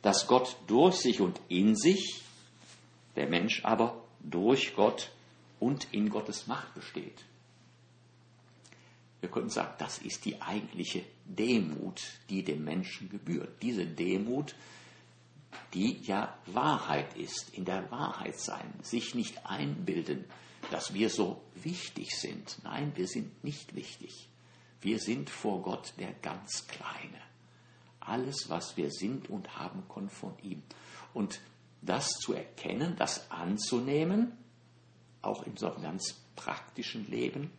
Dass 0.04 0.28
Gott 0.28 0.56
durch 0.68 0.98
sich 0.98 1.20
und 1.20 1.42
in 1.50 1.76
sich, 1.76 2.22
der 3.16 3.28
Mensch 3.28 3.66
aber 3.66 4.04
durch 4.20 4.76
Gott 4.76 5.10
und 5.60 5.92
in 5.92 6.12
Gottes 6.12 6.46
Macht 6.46 6.76
besteht. 6.76 7.26
Wir 9.20 9.32
könnten 9.32 9.50
sagen, 9.50 9.74
das 9.80 9.98
ist 9.98 10.24
die 10.26 10.40
eigentliche 10.40 11.04
Demut, 11.26 12.04
die 12.30 12.44
dem 12.44 12.64
Menschen 12.64 13.10
gebührt. 13.10 13.64
Diese 13.64 13.88
Demut, 13.88 14.54
die 15.74 16.00
ja 16.02 16.38
Wahrheit 16.48 17.16
ist, 17.18 17.50
in 17.54 17.66
der 17.66 17.90
Wahrheit 17.92 18.40
sein, 18.40 18.74
sich 18.82 19.16
nicht 19.16 19.46
einbilden, 19.46 20.26
dass 20.70 20.94
wir 20.94 21.10
so 21.10 21.42
wichtig 21.56 22.16
sind. 22.16 22.58
Nein, 22.64 22.92
wir 22.96 23.08
sind 23.08 23.44
nicht 23.44 23.76
wichtig. 23.76 24.30
Wir 24.82 25.00
sind 25.00 25.30
vor 25.30 25.62
Gott 25.62 25.94
der 26.00 26.14
ganz 26.14 26.68
Kleine. 26.68 27.20
Alles, 28.00 28.50
was 28.50 28.78
wir 28.78 28.92
sind 28.92 29.30
und 29.30 29.58
haben, 29.58 29.88
kommt 29.88 30.12
von 30.12 30.34
ihm. 30.42 30.64
Und 31.14 31.40
das 31.82 32.10
zu 32.20 32.34
erkennen, 32.34 32.96
das 32.98 33.30
anzunehmen, 33.32 34.34
auch 35.22 35.44
in 35.44 35.56
so 35.58 35.72
einem 35.72 35.84
ganz 35.84 36.16
praktischen 36.36 37.10
Leben, 37.10 37.52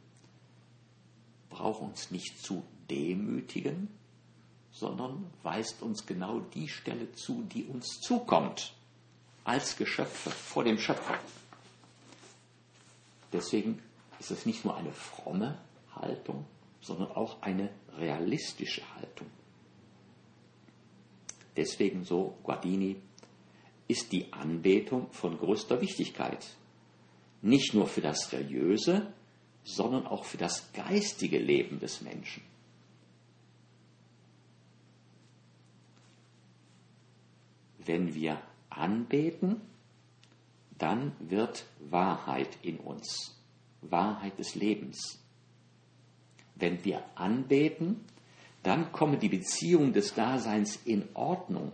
braucht 1.48 1.82
uns 1.82 2.10
nicht 2.10 2.42
zu 2.42 2.64
demütigen, 2.90 3.88
sondern 4.72 5.30
weist 5.42 5.82
uns 5.82 6.06
genau 6.06 6.40
die 6.40 6.68
Stelle 6.68 7.12
zu, 7.12 7.42
die 7.42 7.64
uns 7.64 8.00
zukommt, 8.00 8.72
als 9.44 9.76
Geschöpfe 9.76 10.30
vor 10.30 10.64
dem 10.64 10.78
Schöpfer. 10.78 11.18
Deswegen 13.32 13.82
ist 14.18 14.30
es 14.30 14.46
nicht 14.46 14.64
nur 14.64 14.76
eine 14.76 14.92
fromme 14.92 15.58
Haltung, 15.94 16.46
sondern 16.80 17.10
auch 17.12 17.42
eine 17.42 17.70
realistische 17.96 18.82
Haltung. 18.96 19.26
Deswegen 21.56 22.04
so 22.04 22.36
Guardini 22.42 22.96
ist 23.88 24.12
die 24.12 24.32
Anbetung 24.32 25.10
von 25.12 25.38
größter 25.38 25.80
Wichtigkeit. 25.80 26.46
Nicht 27.42 27.74
nur 27.74 27.86
für 27.86 28.00
das 28.00 28.32
religiöse, 28.32 29.12
sondern 29.64 30.06
auch 30.06 30.24
für 30.24 30.38
das 30.38 30.72
geistige 30.72 31.38
Leben 31.38 31.78
des 31.78 32.00
Menschen. 32.00 32.42
Wenn 37.84 38.14
wir 38.14 38.40
anbeten, 38.70 39.60
dann 40.78 41.12
wird 41.20 41.66
Wahrheit 41.78 42.58
in 42.62 42.78
uns, 42.78 43.38
Wahrheit 43.82 44.38
des 44.38 44.54
Lebens, 44.54 45.22
wenn 46.54 46.84
wir 46.84 47.02
anbeten, 47.14 48.00
dann 48.62 48.92
kommen 48.92 49.18
die 49.18 49.28
Beziehungen 49.28 49.92
des 49.92 50.14
Daseins 50.14 50.76
in 50.84 51.08
Ordnung 51.14 51.72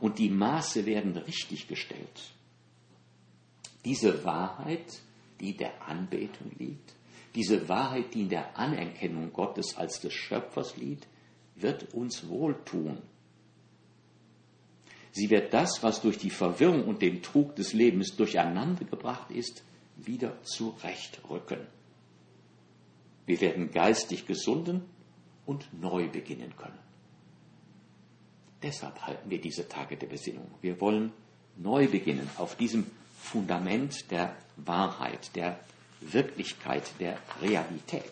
und 0.00 0.18
die 0.18 0.30
Maße 0.30 0.86
werden 0.86 1.16
richtig 1.16 1.68
gestellt. 1.68 2.32
Diese 3.84 4.24
Wahrheit, 4.24 5.00
die 5.40 5.56
der 5.56 5.86
Anbetung 5.86 6.50
liegt, 6.58 6.94
diese 7.34 7.68
Wahrheit, 7.68 8.14
die 8.14 8.22
in 8.22 8.28
der 8.28 8.58
Anerkennung 8.58 9.32
Gottes 9.32 9.76
als 9.76 10.00
des 10.00 10.12
Schöpfers 10.12 10.76
liegt, 10.76 11.06
wird 11.54 11.94
uns 11.94 12.28
wohltun. 12.28 12.98
Sie 15.12 15.30
wird 15.30 15.52
das, 15.52 15.82
was 15.82 16.00
durch 16.00 16.18
die 16.18 16.30
Verwirrung 16.30 16.84
und 16.84 17.02
den 17.02 17.22
Trug 17.22 17.56
des 17.56 17.72
Lebens 17.72 18.16
durcheinander 18.16 18.84
gebracht 18.84 19.30
ist, 19.30 19.64
wieder 19.96 20.42
zurechtrücken. 20.42 21.66
Wir 23.26 23.40
werden 23.40 23.70
geistig 23.70 24.26
gesunden 24.26 24.82
und 25.46 25.68
neu 25.80 26.08
beginnen 26.08 26.56
können. 26.56 26.78
Deshalb 28.62 29.00
halten 29.06 29.30
wir 29.30 29.40
diese 29.40 29.68
Tage 29.68 29.96
der 29.96 30.06
Besinnung. 30.06 30.50
Wir 30.60 30.80
wollen 30.80 31.12
neu 31.56 31.88
beginnen 31.88 32.28
auf 32.36 32.56
diesem 32.56 32.86
Fundament 33.18 34.10
der 34.10 34.36
Wahrheit, 34.56 35.34
der 35.34 35.58
Wirklichkeit, 36.00 36.90
der 36.98 37.18
Realität. 37.40 38.04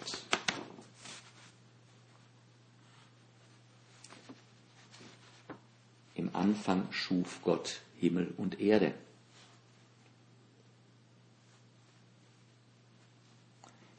Im 6.14 6.27
Anfang 6.38 6.86
schuf 6.90 7.40
Gott 7.42 7.80
Himmel 7.98 8.32
und 8.36 8.60
Erde. 8.60 8.94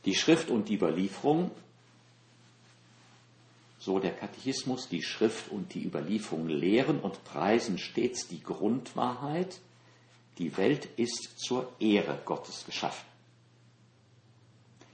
Die 0.06 0.16
Schrift 0.16 0.50
und 0.50 0.70
die 0.70 0.76
Überlieferung, 0.76 1.52
so 3.78 4.00
der 4.00 4.12
Katechismus, 4.12 4.88
die 4.90 5.04
Schrift 5.04 5.52
und 5.52 5.74
die 5.74 5.86
Überlieferung 5.86 6.48
lehren 6.48 7.00
und 7.00 7.24
preisen 7.26 7.78
stets 7.78 8.28
die 8.28 8.42
Grundwahrheit, 8.42 9.60
die 10.38 10.56
Welt 10.58 10.86
ist 10.98 11.38
zur 11.38 11.72
Ehre 11.80 12.22
Gottes 12.26 12.66
geschaffen. 12.66 13.06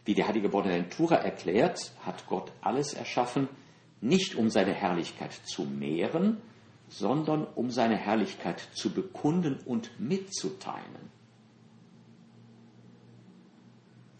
Wie 0.05 0.15
der 0.15 0.27
heilige 0.27 0.49
Bonaventura 0.49 1.15
erklärt, 1.15 1.91
hat 2.03 2.27
Gott 2.27 2.51
alles 2.62 2.93
erschaffen, 2.93 3.47
nicht 4.01 4.36
um 4.36 4.49
seine 4.49 4.73
Herrlichkeit 4.73 5.34
zu 5.34 5.63
mehren, 5.63 6.41
sondern 6.89 7.45
um 7.45 7.71
seine 7.71 7.97
Herrlichkeit 7.97 8.67
zu 8.73 8.91
bekunden 8.91 9.59
und 9.65 9.99
mitzuteilen. 9.99 11.11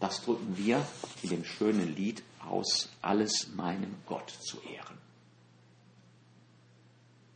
Das 0.00 0.22
drücken 0.22 0.56
wir 0.56 0.86
in 1.22 1.30
dem 1.30 1.44
schönen 1.44 1.94
Lied 1.94 2.22
aus, 2.46 2.90
alles 3.02 3.48
meinem 3.54 3.94
Gott 4.06 4.30
zu 4.30 4.60
ehren. 4.60 4.98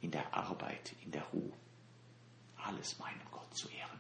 In 0.02 0.10
der 0.10 0.34
Arbeit, 0.34 0.94
in 1.04 1.10
der 1.10 1.24
Ruhe, 1.32 1.52
alles 2.56 2.98
meinem 2.98 3.20
Gott 3.30 3.56
zu 3.56 3.68
ehren. 3.68 3.98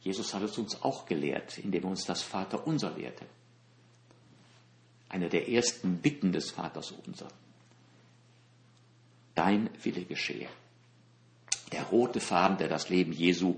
Jesus 0.00 0.34
hat 0.34 0.42
es 0.42 0.58
uns 0.58 0.82
auch 0.82 1.06
gelehrt, 1.06 1.56
indem 1.58 1.84
er 1.84 1.90
uns 1.90 2.04
das 2.04 2.22
Vater 2.22 2.66
unser 2.66 2.90
lehrte. 2.90 3.24
Eine 5.08 5.30
der 5.30 5.48
ersten 5.48 5.98
Bitten 5.98 6.32
des 6.32 6.50
Vaters 6.50 6.92
unser 6.92 7.28
dein 9.34 9.70
Wille 9.82 10.04
geschehe. 10.04 10.48
Der 11.72 11.84
rote 11.84 12.20
Faden, 12.20 12.58
der 12.58 12.68
das 12.68 12.88
Leben 12.88 13.12
Jesu 13.12 13.56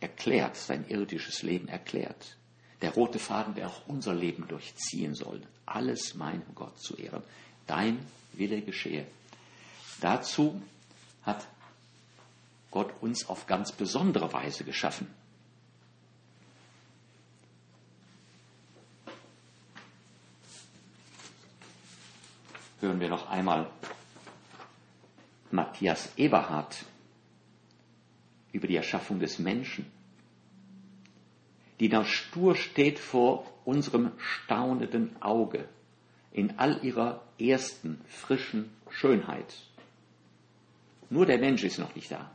erklärt, 0.00 0.56
sein 0.56 0.86
irdisches 0.88 1.42
Leben 1.42 1.68
erklärt. 1.68 2.36
Der 2.82 2.92
rote 2.92 3.18
Faden, 3.18 3.54
der 3.54 3.68
auch 3.68 3.86
unser 3.86 4.14
Leben 4.14 4.46
durchziehen 4.48 5.14
soll. 5.14 5.40
Alles 5.64 6.14
meinem 6.14 6.54
Gott 6.54 6.78
zu 6.78 6.96
ehren. 6.96 7.22
Dein 7.66 7.98
Wille 8.32 8.60
geschehe. 8.60 9.06
Dazu 10.00 10.60
hat 11.22 11.46
Gott 12.70 12.92
uns 13.00 13.28
auf 13.28 13.46
ganz 13.46 13.72
besondere 13.72 14.32
Weise 14.32 14.64
geschaffen. 14.64 15.08
Hören 22.80 23.00
wir 23.00 23.08
noch 23.08 23.30
einmal 23.30 23.70
Matthias 25.50 26.12
Eberhard 26.16 26.84
über 28.52 28.66
die 28.66 28.76
Erschaffung 28.76 29.20
des 29.20 29.38
Menschen, 29.38 29.86
die 31.80 31.88
da 31.88 32.04
stur 32.04 32.56
steht 32.56 32.98
vor 32.98 33.46
unserem 33.64 34.12
staunenden 34.18 35.20
Auge 35.20 35.68
in 36.32 36.58
all 36.58 36.82
ihrer 36.84 37.22
ersten 37.38 38.00
frischen 38.08 38.70
Schönheit. 38.90 39.54
Nur 41.10 41.26
der 41.26 41.38
Mensch 41.38 41.64
ist 41.64 41.78
noch 41.78 41.94
nicht 41.94 42.10
da. 42.10 42.30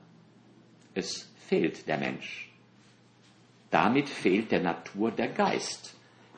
Es 0.93 1.29
fehlt 1.47 1.87
der 1.87 1.97
Mensch. 1.97 2.49
Damit 3.69 4.09
fehlt 4.09 4.51
der 4.51 4.61
Natur 4.61 5.11
der 5.11 5.29
Geist, 5.29 5.95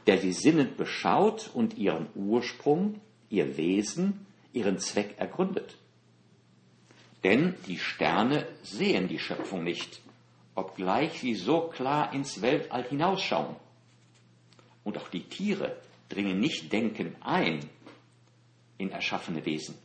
der 0.08 0.18
sie 0.18 0.34
sinnend 0.34 0.78
beschaut 0.78 1.50
und 1.54 1.78
ihren 1.78 2.08
Ursprung, 2.16 3.02
ihr 3.30 3.58
Wesen, 3.58 4.26
ihren 4.54 4.78
Zweck 4.78 5.16
ergründet. 5.18 5.78
Denn 7.24 7.56
die 7.68 7.80
Sterne 7.80 8.46
sehen 8.64 9.08
die 9.08 9.20
Schöpfung 9.20 9.64
nicht, 9.64 10.02
obgleich 10.56 11.20
sie 11.20 11.36
so 11.36 11.62
klar 11.70 12.14
ins 12.14 12.42
Weltall 12.42 12.84
hinausschauen. 12.84 13.56
Und 14.84 14.98
auch 14.98 15.08
die 15.08 15.24
Tiere 15.24 15.78
dringen 16.10 16.40
nicht 16.40 16.72
denken 16.72 17.16
ein 17.22 17.70
in 18.78 18.92
erschaffene 18.92 19.46
Wesen. 19.46 19.76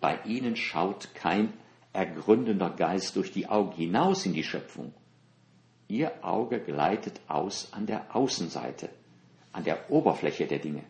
Bei 0.00 0.18
ihnen 0.24 0.56
schaut 0.56 1.14
kein 1.14 1.52
ergründender 1.92 2.70
Geist 2.70 3.16
durch 3.16 3.32
die 3.32 3.48
Augen 3.48 3.72
hinaus 3.72 4.24
in 4.24 4.32
die 4.32 4.44
Schöpfung. 4.44 4.94
Ihr 5.88 6.24
Auge 6.24 6.60
gleitet 6.60 7.20
aus 7.28 7.72
an 7.72 7.86
der 7.86 8.14
Außenseite, 8.14 8.88
an 9.52 9.64
der 9.64 9.90
Oberfläche 9.90 10.46
der 10.46 10.60
Dinge. 10.60 10.84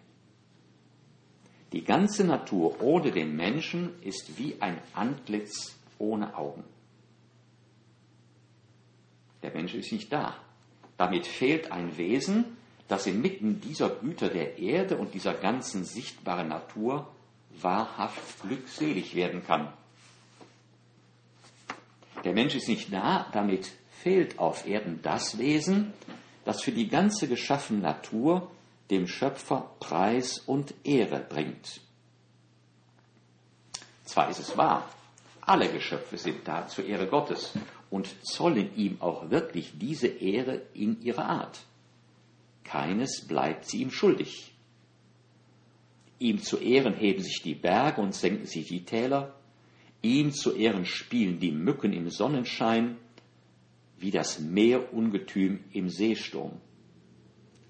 Die 1.72 1.84
ganze 1.84 2.24
Natur 2.24 2.80
ohne 2.80 3.12
den 3.12 3.36
Menschen 3.36 4.00
ist 4.02 4.38
wie 4.38 4.56
ein 4.60 4.78
Antlitz 4.94 5.76
ohne 5.98 6.36
Augen. 6.36 6.64
Der 9.42 9.52
Mensch 9.52 9.74
ist 9.74 9.92
nicht 9.92 10.12
da. 10.12 10.36
Damit 10.96 11.26
fehlt 11.26 11.70
ein 11.72 11.96
Wesen, 11.96 12.56
das 12.88 13.06
inmitten 13.06 13.60
dieser 13.60 13.88
Güter 13.88 14.28
der 14.28 14.58
Erde 14.58 14.96
und 14.96 15.14
dieser 15.14 15.32
ganzen 15.32 15.84
sichtbaren 15.84 16.48
Natur 16.48 17.08
wahrhaft 17.60 18.42
glückselig 18.42 19.14
werden 19.14 19.44
kann. 19.46 19.72
Der 22.24 22.32
Mensch 22.32 22.54
ist 22.54 22.68
nicht 22.68 22.92
da, 22.92 23.26
damit 23.32 23.70
fehlt 24.02 24.38
auf 24.38 24.66
Erden 24.66 25.00
das 25.02 25.38
Wesen, 25.38 25.92
das 26.44 26.62
für 26.62 26.72
die 26.72 26.88
ganze 26.88 27.28
geschaffene 27.28 27.80
Natur 27.80 28.50
dem 28.90 29.06
Schöpfer 29.06 29.70
Preis 29.80 30.38
und 30.38 30.74
Ehre 30.84 31.20
bringt. 31.20 31.80
Zwar 34.04 34.28
ist 34.28 34.40
es 34.40 34.56
wahr, 34.56 34.88
alle 35.40 35.68
Geschöpfe 35.72 36.18
sind 36.18 36.46
da 36.46 36.66
zur 36.66 36.84
Ehre 36.84 37.06
Gottes 37.06 37.52
und 37.90 38.08
zollen 38.24 38.74
ihm 38.76 39.00
auch 39.00 39.30
wirklich 39.30 39.72
diese 39.78 40.08
Ehre 40.08 40.62
in 40.74 41.00
ihrer 41.02 41.26
Art. 41.26 41.60
Keines 42.64 43.26
bleibt 43.26 43.66
sie 43.66 43.82
ihm 43.82 43.90
schuldig. 43.90 44.52
Ihm 46.18 46.42
zu 46.42 46.58
Ehren 46.58 46.94
heben 46.94 47.22
sich 47.22 47.42
die 47.42 47.54
Berge 47.54 48.00
und 48.00 48.14
senken 48.14 48.46
sich 48.46 48.68
die 48.68 48.84
Täler, 48.84 49.34
ihm 50.02 50.32
zu 50.32 50.54
Ehren 50.54 50.84
spielen 50.84 51.40
die 51.40 51.52
Mücken 51.52 51.92
im 51.92 52.10
Sonnenschein, 52.10 52.96
wie 53.98 54.10
das 54.10 54.38
Meerungetüm 54.38 55.64
im 55.72 55.88
Seesturm. 55.88 56.60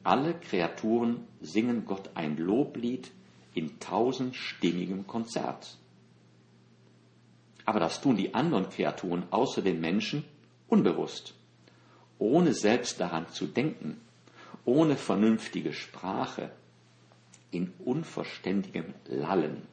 Alle 0.03 0.35
Kreaturen 0.35 1.27
singen 1.41 1.85
Gott 1.85 2.11
ein 2.15 2.37
Loblied 2.39 3.11
in 3.55 3.79
tausendstimmigem 3.79 5.07
Konzert. 5.07 5.77
Aber 7.67 7.81
das 7.81 8.01
tun 8.01 8.17
die 8.17 8.35
anderen 8.35 8.71
Kreaturen 8.71 9.25
außer 9.31 9.63
den 9.63 9.81
Menschen 9.81 10.25
unbewusst, 10.69 11.35
ohne 12.19 12.55
selbst 12.55 13.01
daran 13.01 13.29
zu 13.29 13.47
denken, 13.47 14.01
ohne 14.65 14.97
vernünftige 14.97 15.73
Sprache, 15.73 16.51
in 17.51 17.73
unverständigem 17.85 18.95
Lallen. 19.07 19.67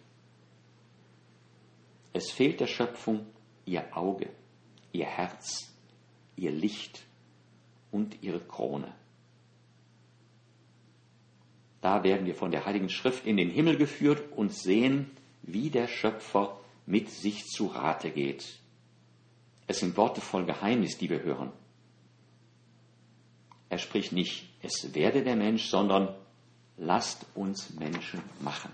Es 2.13 2.31
fehlt 2.31 2.59
der 2.59 2.67
Schöpfung 2.67 3.27
ihr 3.65 3.95
Auge, 3.95 4.29
ihr 4.91 5.05
Herz, 5.05 5.71
ihr 6.35 6.51
Licht 6.51 7.03
und 7.91 8.23
ihre 8.23 8.39
Krone. 8.39 8.93
Da 11.81 12.03
werden 12.03 12.25
wir 12.25 12.35
von 12.35 12.51
der 12.51 12.65
Heiligen 12.65 12.89
Schrift 12.89 13.25
in 13.25 13.37
den 13.37 13.49
Himmel 13.49 13.77
geführt 13.77 14.31
und 14.35 14.53
sehen, 14.53 15.11
wie 15.43 15.69
der 15.69 15.87
Schöpfer 15.87 16.59
mit 16.85 17.09
sich 17.09 17.45
zu 17.45 17.67
Rate 17.67 18.11
geht. 18.11 18.59
Es 19.67 19.79
sind 19.79 19.97
Worte 19.97 20.21
voll 20.21 20.45
Geheimnis, 20.45 20.97
die 20.97 21.09
wir 21.09 21.21
hören. 21.21 21.51
Er 23.69 23.77
spricht 23.77 24.13
nicht, 24.13 24.49
es 24.61 24.93
werde 24.95 25.23
der 25.23 25.35
Mensch, 25.35 25.65
sondern 25.65 26.15
lasst 26.77 27.25
uns 27.35 27.71
Menschen 27.71 28.21
machen. 28.39 28.71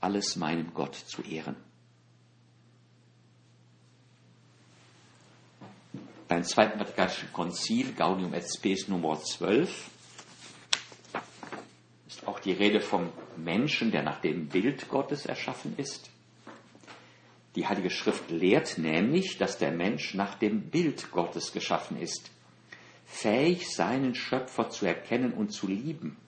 Alles 0.00 0.36
meinem 0.36 0.72
Gott 0.72 0.94
zu 0.94 1.22
ehren. 1.22 1.56
Beim 6.28 6.44
Zweiten 6.44 6.78
Vatikanischen 6.78 7.32
Konzil, 7.32 7.94
Gaudium 7.94 8.34
et 8.34 8.44
Spes 8.44 8.86
Nummer 8.88 9.18
12, 9.18 9.90
ist 12.06 12.28
auch 12.28 12.38
die 12.38 12.52
Rede 12.52 12.80
vom 12.80 13.10
Menschen, 13.36 13.90
der 13.90 14.02
nach 14.02 14.20
dem 14.20 14.48
Bild 14.48 14.88
Gottes 14.90 15.24
erschaffen 15.24 15.74
ist. 15.78 16.10
Die 17.56 17.66
Heilige 17.66 17.90
Schrift 17.90 18.30
lehrt 18.30 18.76
nämlich, 18.76 19.38
dass 19.38 19.56
der 19.56 19.72
Mensch 19.72 20.14
nach 20.14 20.34
dem 20.34 20.68
Bild 20.70 21.10
Gottes 21.10 21.52
geschaffen 21.52 21.98
ist, 21.98 22.30
fähig 23.06 23.74
seinen 23.74 24.14
Schöpfer 24.14 24.68
zu 24.68 24.84
erkennen 24.84 25.32
und 25.32 25.50
zu 25.50 25.66
lieben, 25.66 26.18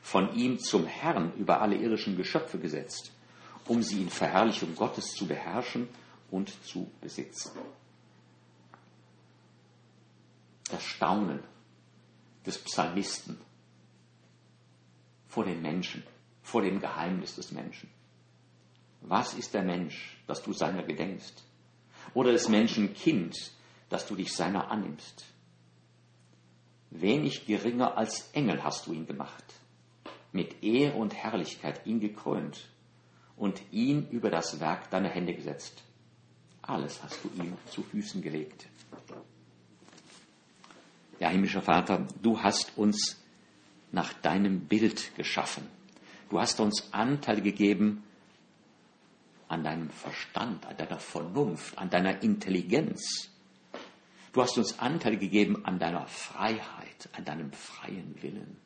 von 0.00 0.32
ihm 0.34 0.60
zum 0.60 0.86
Herrn 0.86 1.32
über 1.36 1.60
alle 1.60 1.74
irdischen 1.74 2.16
Geschöpfe 2.16 2.58
gesetzt, 2.58 3.10
um 3.66 3.82
sie 3.82 4.00
in 4.02 4.10
Verherrlichung 4.10 4.76
Gottes 4.76 5.12
zu 5.12 5.26
beherrschen 5.26 5.88
und 6.30 6.52
zu 6.64 6.88
besitzen. 7.00 7.50
Das 10.70 10.82
Staunen 10.82 11.40
des 12.46 12.58
Psalmisten 12.58 13.38
vor 15.26 15.44
den 15.44 15.62
Menschen, 15.62 16.02
vor 16.42 16.62
dem 16.62 16.80
Geheimnis 16.80 17.36
des 17.36 17.52
Menschen. 17.52 17.88
Was 19.02 19.34
ist 19.34 19.54
der 19.54 19.62
Mensch, 19.62 20.16
dass 20.26 20.42
du 20.42 20.52
seiner 20.52 20.82
gedenkst? 20.82 21.44
Oder 22.14 22.32
des 22.32 22.48
Menschen 22.48 22.94
Kind, 22.94 23.36
dass 23.88 24.06
du 24.06 24.14
dich 24.14 24.32
seiner 24.32 24.70
annimmst? 24.70 25.24
Wenig 26.90 27.46
geringer 27.46 27.96
als 27.96 28.30
Engel 28.32 28.64
hast 28.64 28.86
du 28.86 28.92
ihn 28.92 29.06
gemacht, 29.06 29.44
mit 30.32 30.62
Ehre 30.62 30.96
und 30.96 31.14
Herrlichkeit 31.14 31.86
ihn 31.86 32.00
gekrönt 32.00 32.68
und 33.36 33.62
ihn 33.70 34.08
über 34.10 34.30
das 34.30 34.60
Werk 34.60 34.90
deiner 34.90 35.08
Hände 35.08 35.34
gesetzt. 35.34 35.82
Alles 36.62 37.02
hast 37.02 37.20
du 37.24 37.30
ihm 37.40 37.56
zu 37.66 37.82
Füßen 37.82 38.20
gelegt. 38.22 38.66
Ja, 41.20 41.28
himmlischer 41.28 41.62
Vater, 41.62 42.08
du 42.22 42.42
hast 42.42 42.76
uns 42.78 43.22
nach 43.92 44.12
deinem 44.14 44.66
Bild 44.66 45.14
geschaffen. 45.16 45.68
Du 46.30 46.40
hast 46.40 46.58
uns 46.60 46.92
Anteil 46.92 47.42
gegeben 47.42 48.02
an 49.46 49.62
deinem 49.62 49.90
Verstand, 49.90 50.64
an 50.64 50.76
deiner 50.78 50.98
Vernunft, 50.98 51.76
an 51.76 51.90
deiner 51.90 52.22
Intelligenz. 52.22 53.30
Du 54.32 54.40
hast 54.40 54.56
uns 54.56 54.78
Anteil 54.78 55.18
gegeben 55.18 55.64
an 55.66 55.78
deiner 55.78 56.06
Freiheit, 56.06 57.08
an 57.12 57.24
deinem 57.26 57.52
freien 57.52 58.14
Willen. 58.22 58.56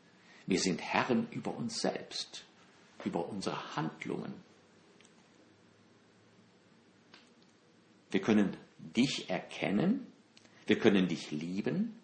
Wir 0.47 0.61
sind 0.61 0.81
Herren 0.81 1.27
über 1.33 1.57
uns 1.57 1.81
selbst, 1.81 2.45
über 3.05 3.29
unsere 3.29 3.77
Handlungen. 3.77 4.33
Wir 8.13 8.21
können 8.21 8.57
dich 8.79 9.29
erkennen, 9.29 10.07
wir 10.67 10.79
können 10.79 11.09
dich 11.09 11.33
lieben, 11.33 11.99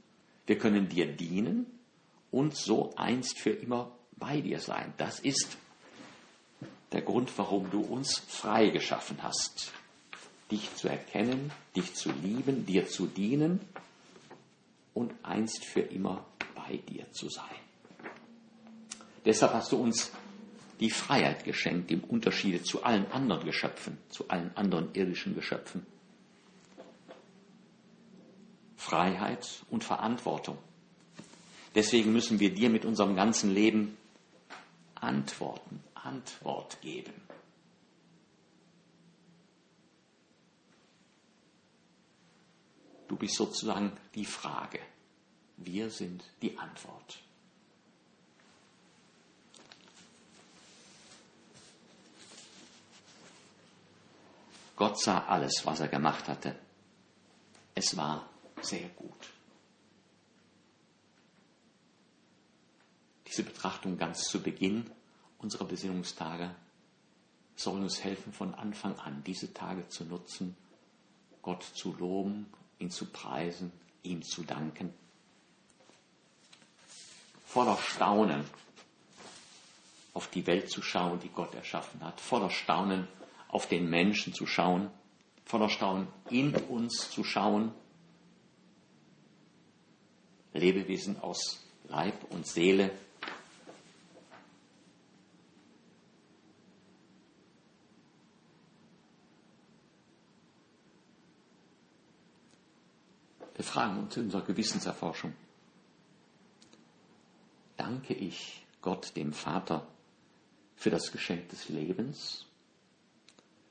wir 0.50 0.58
können 0.58 0.88
dir 0.88 1.06
dienen 1.06 1.64
und 2.32 2.56
so 2.56 2.92
einst 2.96 3.38
für 3.38 3.50
immer 3.50 3.92
bei 4.16 4.40
dir 4.40 4.58
sein. 4.58 4.92
Das 4.96 5.20
ist 5.20 5.56
der 6.90 7.02
Grund, 7.02 7.30
warum 7.36 7.70
du 7.70 7.82
uns 7.82 8.18
frei 8.18 8.70
geschaffen 8.70 9.18
hast. 9.22 9.70
Dich 10.50 10.74
zu 10.74 10.88
erkennen, 10.88 11.52
dich 11.76 11.94
zu 11.94 12.10
lieben, 12.10 12.66
dir 12.66 12.88
zu 12.88 13.06
dienen 13.06 13.60
und 14.92 15.14
einst 15.22 15.64
für 15.64 15.82
immer 15.82 16.26
bei 16.56 16.78
dir 16.78 17.08
zu 17.12 17.28
sein. 17.28 17.46
Deshalb 19.24 19.52
hast 19.52 19.70
du 19.70 19.76
uns 19.76 20.10
die 20.80 20.90
Freiheit 20.90 21.44
geschenkt 21.44 21.92
im 21.92 22.02
Unterschied 22.02 22.66
zu 22.66 22.82
allen 22.82 23.06
anderen 23.12 23.44
Geschöpfen, 23.44 23.98
zu 24.08 24.28
allen 24.28 24.50
anderen 24.56 24.92
irdischen 24.94 25.36
Geschöpfen. 25.36 25.86
Freiheit 28.80 29.62
und 29.68 29.84
Verantwortung. 29.84 30.56
Deswegen 31.74 32.14
müssen 32.14 32.40
wir 32.40 32.54
dir 32.54 32.70
mit 32.70 32.86
unserem 32.86 33.14
ganzen 33.14 33.52
Leben 33.52 33.98
antworten, 34.94 35.84
Antwort 35.92 36.80
geben. 36.80 37.12
Du 43.06 43.16
bist 43.16 43.34
sozusagen 43.34 43.92
die 44.14 44.24
Frage. 44.24 44.80
Wir 45.58 45.90
sind 45.90 46.24
die 46.40 46.56
Antwort. 46.56 47.18
Gott 54.74 54.98
sah 54.98 55.26
alles, 55.26 55.66
was 55.66 55.80
er 55.80 55.88
gemacht 55.88 56.26
hatte. 56.28 56.58
Es 57.74 57.94
war 57.98 58.29
sehr 58.64 58.88
gut. 58.90 59.30
Diese 63.26 63.42
Betrachtung 63.42 63.96
ganz 63.96 64.24
zu 64.24 64.42
Beginn 64.42 64.90
unserer 65.38 65.64
Besinnungstage 65.64 66.54
soll 67.54 67.80
uns 67.80 68.02
helfen, 68.02 68.32
von 68.32 68.54
Anfang 68.54 68.98
an 68.98 69.22
diese 69.24 69.52
Tage 69.52 69.86
zu 69.88 70.04
nutzen, 70.04 70.56
Gott 71.42 71.62
zu 71.62 71.94
loben, 71.94 72.46
ihn 72.78 72.90
zu 72.90 73.06
preisen, 73.06 73.72
ihm 74.02 74.22
zu 74.22 74.42
danken. 74.42 74.92
Voller 77.46 77.78
Staunen 77.78 78.44
auf 80.14 80.28
die 80.28 80.46
Welt 80.46 80.70
zu 80.70 80.82
schauen, 80.82 81.20
die 81.20 81.28
Gott 81.28 81.54
erschaffen 81.54 82.02
hat, 82.02 82.20
voller 82.20 82.50
Staunen 82.50 83.06
auf 83.48 83.66
den 83.66 83.88
Menschen 83.88 84.32
zu 84.32 84.46
schauen, 84.46 84.90
voller 85.44 85.68
Staunen 85.68 86.08
in 86.30 86.54
uns 86.54 87.10
zu 87.10 87.24
schauen, 87.24 87.72
Lebewesen 90.52 91.20
aus 91.20 91.64
Leib 91.88 92.14
und 92.30 92.46
Seele 92.46 92.90
Wir 103.60 103.64
fragen 103.66 103.98
uns 103.98 104.16
in 104.16 104.22
unserer 104.22 104.40
Gewissenserforschung, 104.40 105.34
danke 107.76 108.14
ich 108.14 108.64
Gott, 108.80 109.14
dem 109.16 109.34
Vater, 109.34 109.86
für 110.76 110.88
das 110.88 111.12
Geschenk 111.12 111.50
des 111.50 111.68
Lebens, 111.68 112.46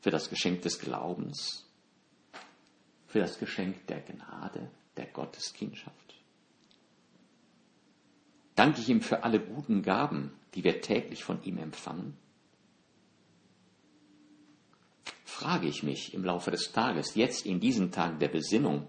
für 0.01 0.11
das 0.11 0.29
Geschenk 0.29 0.61
des 0.61 0.77
Glaubens, 0.77 1.65
für 3.07 3.17
das 3.17 3.39
Geschenk 3.39 3.87
der 3.87 4.01
Gnade, 4.01 4.69
der 4.95 5.07
Gotteskindschaft? 5.07 6.08
Danke 8.59 8.81
ich 8.81 8.89
ihm 8.89 8.99
für 8.99 9.23
alle 9.23 9.39
guten 9.39 9.83
Gaben, 9.83 10.33
die 10.53 10.65
wir 10.65 10.81
täglich 10.81 11.23
von 11.23 11.41
ihm 11.43 11.59
empfangen? 11.59 12.17
Frage 15.23 15.65
ich 15.69 15.81
mich 15.81 16.13
im 16.13 16.25
Laufe 16.25 16.51
des 16.51 16.73
Tages, 16.73 17.15
jetzt 17.15 17.45
in 17.45 17.61
diesen 17.61 17.93
Tagen 17.93 18.19
der 18.19 18.27
Besinnung, 18.27 18.85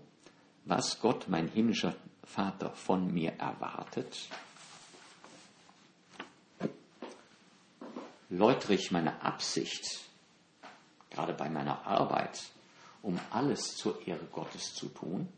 was 0.64 0.98
Gott, 0.98 1.28
mein 1.28 1.46
himmlischer 1.46 1.94
Vater, 2.24 2.72
von 2.72 3.14
mir 3.14 3.35
erwartet? 3.35 4.28
Läutere 8.28 8.74
ich 8.74 8.90
meine 8.90 9.22
Absicht, 9.22 10.00
gerade 11.11 11.33
bei 11.33 11.48
meiner 11.48 11.87
Arbeit, 11.87 12.42
um 13.02 13.20
alles 13.30 13.76
zur 13.76 14.04
Ehre 14.04 14.26
Gottes 14.33 14.74
zu 14.74 14.88
tun? 14.88 15.28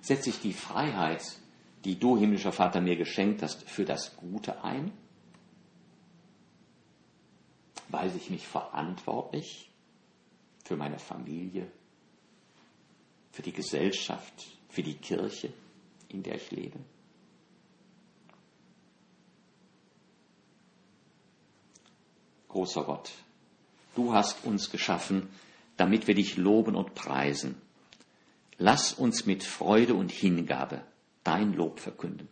Setze 0.00 0.30
ich 0.30 0.40
die 0.40 0.54
Freiheit, 0.54 1.22
die 1.84 1.98
du, 1.98 2.18
himmlischer 2.18 2.52
Vater, 2.52 2.80
mir 2.80 2.96
geschenkt 2.96 3.42
hast, 3.42 3.68
für 3.68 3.84
das 3.84 4.16
Gute 4.16 4.62
ein? 4.62 4.92
Weise 7.88 8.18
ich 8.18 8.30
mich 8.30 8.46
verantwortlich 8.46 9.70
für 10.64 10.76
meine 10.76 10.98
Familie, 10.98 11.70
für 13.32 13.42
die 13.42 13.52
Gesellschaft, 13.52 14.46
für 14.68 14.82
die 14.82 14.94
Kirche, 14.94 15.52
in 16.08 16.22
der 16.22 16.36
ich 16.36 16.50
lebe? 16.50 16.78
Großer 22.48 22.84
Gott, 22.84 23.10
du 23.94 24.12
hast 24.12 24.44
uns 24.44 24.70
geschaffen, 24.70 25.28
damit 25.76 26.06
wir 26.08 26.14
dich 26.14 26.36
loben 26.36 26.74
und 26.74 26.94
preisen. 26.94 27.60
Lass 28.58 28.92
uns 28.92 29.24
mit 29.24 29.42
Freude 29.42 29.94
und 29.94 30.12
Hingabe 30.12 30.84
dein 31.24 31.52
Lob 31.54 31.80
verkünden. 31.80 32.28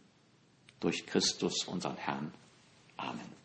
Durch 0.80 1.06
Christus, 1.06 1.64
unseren 1.66 1.96
Herrn. 1.96 2.32
Amen. 2.96 3.38